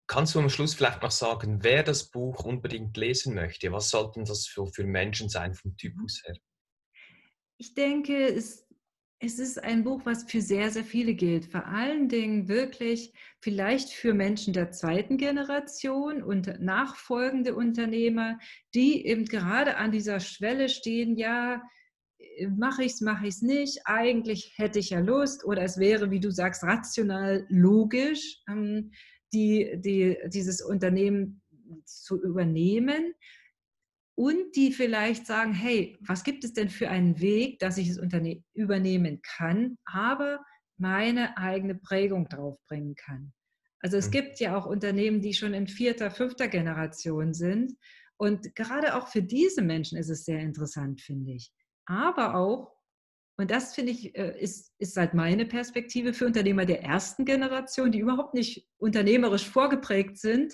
Kannst 0.08 0.36
du 0.36 0.40
am 0.40 0.50
Schluss 0.50 0.76
vielleicht 0.76 1.02
noch 1.02 1.12
sagen, 1.12 1.64
wer 1.64 1.82
das 1.82 2.12
Buch 2.12 2.46
unbedingt 2.46 2.96
lesen 2.96 3.34
möchte? 3.34 3.72
Was 3.72 3.90
sollten 3.90 4.26
das 4.26 4.46
für, 4.46 4.68
für 4.68 4.84
Menschen 4.84 5.30
sein 5.30 5.56
vom 5.56 5.76
Typus 5.78 6.22
her? 6.26 6.36
Ich 7.58 7.74
denke, 7.74 8.28
es, 8.28 8.68
es 9.20 9.40
ist 9.40 9.64
ein 9.64 9.84
Buch, 9.84 10.02
was 10.04 10.30
für 10.30 10.42
sehr, 10.42 10.70
sehr 10.70 10.84
viele 10.84 11.16
gilt. 11.16 11.46
Vor 11.46 11.66
allen 11.66 12.08
Dingen 12.08 12.48
wirklich 12.48 13.14
vielleicht 13.42 13.90
für 13.90 14.14
Menschen 14.14 14.54
der 14.54 14.72
zweiten 14.72 15.18
Generation 15.18 16.22
und 16.22 16.60
nachfolgende 16.60 17.56
Unternehmer, 17.56 18.38
die 18.76 19.08
eben 19.08 19.26
gerade 19.26 19.78
an 19.78 19.92
dieser 19.92 20.20
Schwelle 20.20 20.70
stehen, 20.70 21.18
ja, 21.18 21.64
mache 22.58 22.84
ich 22.84 22.94
es, 22.94 23.02
mache 23.02 23.28
ich 23.28 23.36
es 23.36 23.42
nicht, 23.42 23.80
eigentlich 23.86 24.54
hätte 24.58 24.80
ich 24.80 24.92
ja 24.92 25.00
Lust 25.00 25.46
oder 25.46 25.64
es 25.64 25.78
wäre, 25.78 26.12
wie 26.12 26.20
du 26.20 26.32
sagst, 26.32 26.64
rational 26.64 27.46
logisch, 27.50 28.42
ähm, 28.50 28.92
die, 29.36 29.74
die, 29.82 30.18
dieses 30.28 30.62
Unternehmen 30.62 31.42
zu 31.86 32.22
übernehmen 32.22 33.14
und 34.16 34.56
die 34.56 34.72
vielleicht 34.72 35.28
sagen, 35.28 35.54
hey, 35.54 35.98
was 36.00 36.24
gibt 36.24 36.44
es 36.44 36.54
denn 36.54 36.70
für 36.70 36.90
einen 36.90 37.20
Weg, 37.20 37.60
dass 37.60 37.78
ich 37.78 37.90
es 37.90 38.00
übernehmen 38.54 39.22
kann, 39.22 39.78
aber 39.86 40.40
meine 40.78 41.38
eigene 41.38 41.76
Prägung 41.76 42.28
draufbringen 42.30 42.96
kann. 42.96 43.34
Also 43.82 43.98
es 43.98 44.08
mhm. 44.08 44.12
gibt 44.12 44.40
ja 44.40 44.58
auch 44.58 44.66
Unternehmen, 44.66 45.22
die 45.22 45.34
schon 45.34 45.54
in 45.54 45.68
vierter, 45.68 46.12
fünfter 46.12 46.48
Generation 46.48 47.34
sind. 47.34 47.74
Und 48.18 48.56
gerade 48.56 48.96
auch 48.96 49.10
für 49.10 49.22
diese 49.22 49.62
Menschen 49.62 49.98
ist 49.98 50.10
es 50.10 50.24
sehr 50.24 50.40
interessant, 50.40 51.02
finde 51.02 51.34
ich. 51.34 51.52
Aber 51.86 52.36
auch, 52.36 52.75
und 53.38 53.52
das 53.52 53.76
finde 53.76 53.92
ich, 53.92 54.16
äh, 54.16 54.40
ist, 54.40 54.74
ist 54.80 54.96
halt 54.96 55.14
meine 55.14 55.46
Perspektive 55.46 56.14
für 56.14 56.26
Unternehmer 56.26 56.66
der 56.66 56.84
ersten 56.84 57.26
Generation, 57.26 57.92
die 57.92 58.00
überhaupt 58.00 58.34
nicht 58.34 58.68
unternehmerisch 58.78 59.48
vorgeprägt 59.48 60.18
sind, 60.18 60.54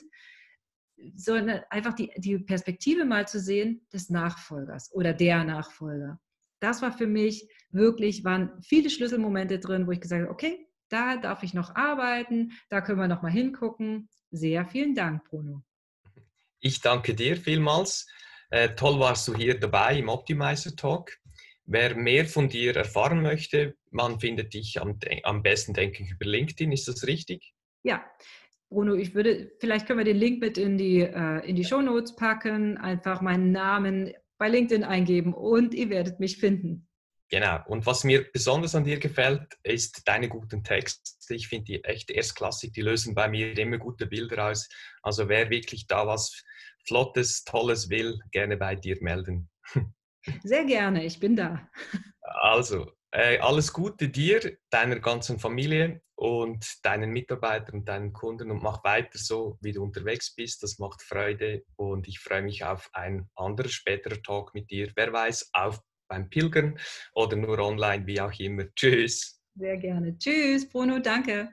sondern 1.15 1.61
einfach 1.69 1.93
die, 1.93 2.11
die 2.17 2.39
Perspektive 2.39 3.05
mal 3.05 3.27
zu 3.27 3.39
sehen 3.39 3.85
des 3.93 4.09
Nachfolgers 4.09 4.91
oder 4.93 5.13
der 5.13 5.43
Nachfolger. 5.43 6.19
Das 6.59 6.81
war 6.81 6.91
für 6.91 7.07
mich 7.07 7.47
wirklich, 7.69 8.23
waren 8.23 8.61
viele 8.61 8.89
Schlüsselmomente 8.89 9.59
drin, 9.59 9.87
wo 9.87 9.91
ich 9.91 10.01
gesagt 10.01 10.23
habe, 10.23 10.31
okay, 10.31 10.67
da 10.89 11.17
darf 11.17 11.43
ich 11.43 11.53
noch 11.53 11.75
arbeiten, 11.75 12.51
da 12.69 12.81
können 12.81 12.99
wir 12.99 13.07
noch 13.07 13.21
mal 13.21 13.31
hingucken. 13.31 14.09
Sehr 14.31 14.65
vielen 14.65 14.93
Dank, 14.93 15.23
Bruno. 15.25 15.63
Ich 16.59 16.81
danke 16.81 17.15
dir 17.15 17.37
vielmals. 17.37 18.07
Äh, 18.49 18.75
toll 18.75 18.99
warst 18.99 19.27
du 19.27 19.35
hier 19.35 19.59
dabei 19.59 19.97
im 19.97 20.09
Optimizer 20.09 20.75
Talk. 20.75 21.20
Wer 21.65 21.95
mehr 21.95 22.25
von 22.25 22.49
dir 22.49 22.75
erfahren 22.75 23.21
möchte, 23.21 23.75
man 23.91 24.19
findet 24.19 24.53
dich 24.53 24.81
am, 24.81 24.99
am 25.23 25.43
besten, 25.43 25.73
denke 25.73 26.03
ich, 26.03 26.11
über 26.11 26.25
LinkedIn. 26.25 26.71
Ist 26.71 26.87
das 26.87 27.05
richtig? 27.07 27.53
Ja, 27.83 28.03
Bruno, 28.69 28.95
ich 28.95 29.13
würde, 29.13 29.51
vielleicht 29.59 29.85
können 29.85 29.99
wir 29.99 30.05
den 30.05 30.17
Link 30.17 30.39
mit 30.39 30.57
in 30.57 30.77
die, 30.77 31.01
äh, 31.01 31.47
in 31.47 31.55
die 31.55 31.65
Show 31.65 31.81
Notes 31.81 32.15
packen, 32.15 32.77
einfach 32.77 33.21
meinen 33.21 33.51
Namen 33.51 34.13
bei 34.37 34.49
LinkedIn 34.49 34.83
eingeben 34.83 35.33
und 35.33 35.73
ihr 35.73 35.89
werdet 35.89 36.19
mich 36.19 36.37
finden. 36.37 36.87
Genau. 37.29 37.59
Und 37.67 37.85
was 37.85 38.03
mir 38.03 38.29
besonders 38.31 38.75
an 38.75 38.83
dir 38.83 38.99
gefällt, 38.99 39.57
ist 39.63 40.01
deine 40.05 40.27
guten 40.27 40.63
Texte. 40.63 41.33
Ich 41.33 41.47
finde 41.47 41.65
die 41.65 41.83
echt 41.83 42.11
erstklassig. 42.11 42.73
Die 42.73 42.81
lösen 42.81 43.15
bei 43.15 43.29
mir 43.29 43.57
immer 43.57 43.77
gute 43.77 44.05
Bilder 44.05 44.49
aus. 44.49 44.67
Also 45.01 45.29
wer 45.29 45.49
wirklich 45.49 45.87
da 45.87 46.05
was 46.07 46.43
Flottes, 46.85 47.45
Tolles 47.45 47.89
will, 47.89 48.19
gerne 48.31 48.57
bei 48.57 48.75
dir 48.75 48.97
melden. 49.01 49.49
Sehr 50.43 50.65
gerne. 50.65 51.03
Ich 51.05 51.19
bin 51.19 51.35
da. 51.35 51.69
Also, 52.21 52.91
äh, 53.11 53.39
alles 53.39 53.73
Gute 53.73 54.09
dir, 54.09 54.57
deiner 54.69 54.99
ganzen 54.99 55.39
Familie 55.39 56.01
und 56.15 56.85
deinen 56.85 57.11
Mitarbeitern 57.11 57.79
und 57.79 57.89
deinen 57.89 58.13
Kunden 58.13 58.51
und 58.51 58.63
mach 58.63 58.83
weiter 58.83 59.17
so, 59.17 59.57
wie 59.61 59.71
du 59.71 59.83
unterwegs 59.83 60.33
bist. 60.33 60.63
Das 60.63 60.79
macht 60.79 61.01
Freude 61.01 61.63
und 61.75 62.07
ich 62.07 62.19
freue 62.19 62.43
mich 62.43 62.63
auf 62.63 62.89
ein 62.93 63.29
anderer 63.35 63.69
späterer 63.69 64.21
Talk 64.21 64.53
mit 64.53 64.69
dir. 64.69 64.91
Wer 64.95 65.11
weiß, 65.11 65.49
auf 65.53 65.81
beim 66.07 66.29
Pilgern 66.29 66.77
oder 67.13 67.37
nur 67.37 67.57
online, 67.59 68.05
wie 68.05 68.21
auch 68.21 68.37
immer. 68.37 68.65
Tschüss. 68.75 69.41
Sehr 69.55 69.77
gerne. 69.77 70.17
Tschüss, 70.17 70.67
Bruno, 70.69 70.99
danke. 70.99 71.49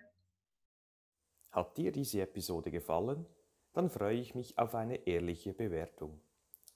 Hat 1.50 1.76
dir 1.76 1.90
diese 1.90 2.20
Episode 2.22 2.70
gefallen? 2.70 3.24
Dann 3.72 3.88
freue 3.90 4.18
ich 4.18 4.34
mich 4.34 4.58
auf 4.58 4.74
eine 4.74 5.06
ehrliche 5.06 5.54
Bewertung. 5.54 6.20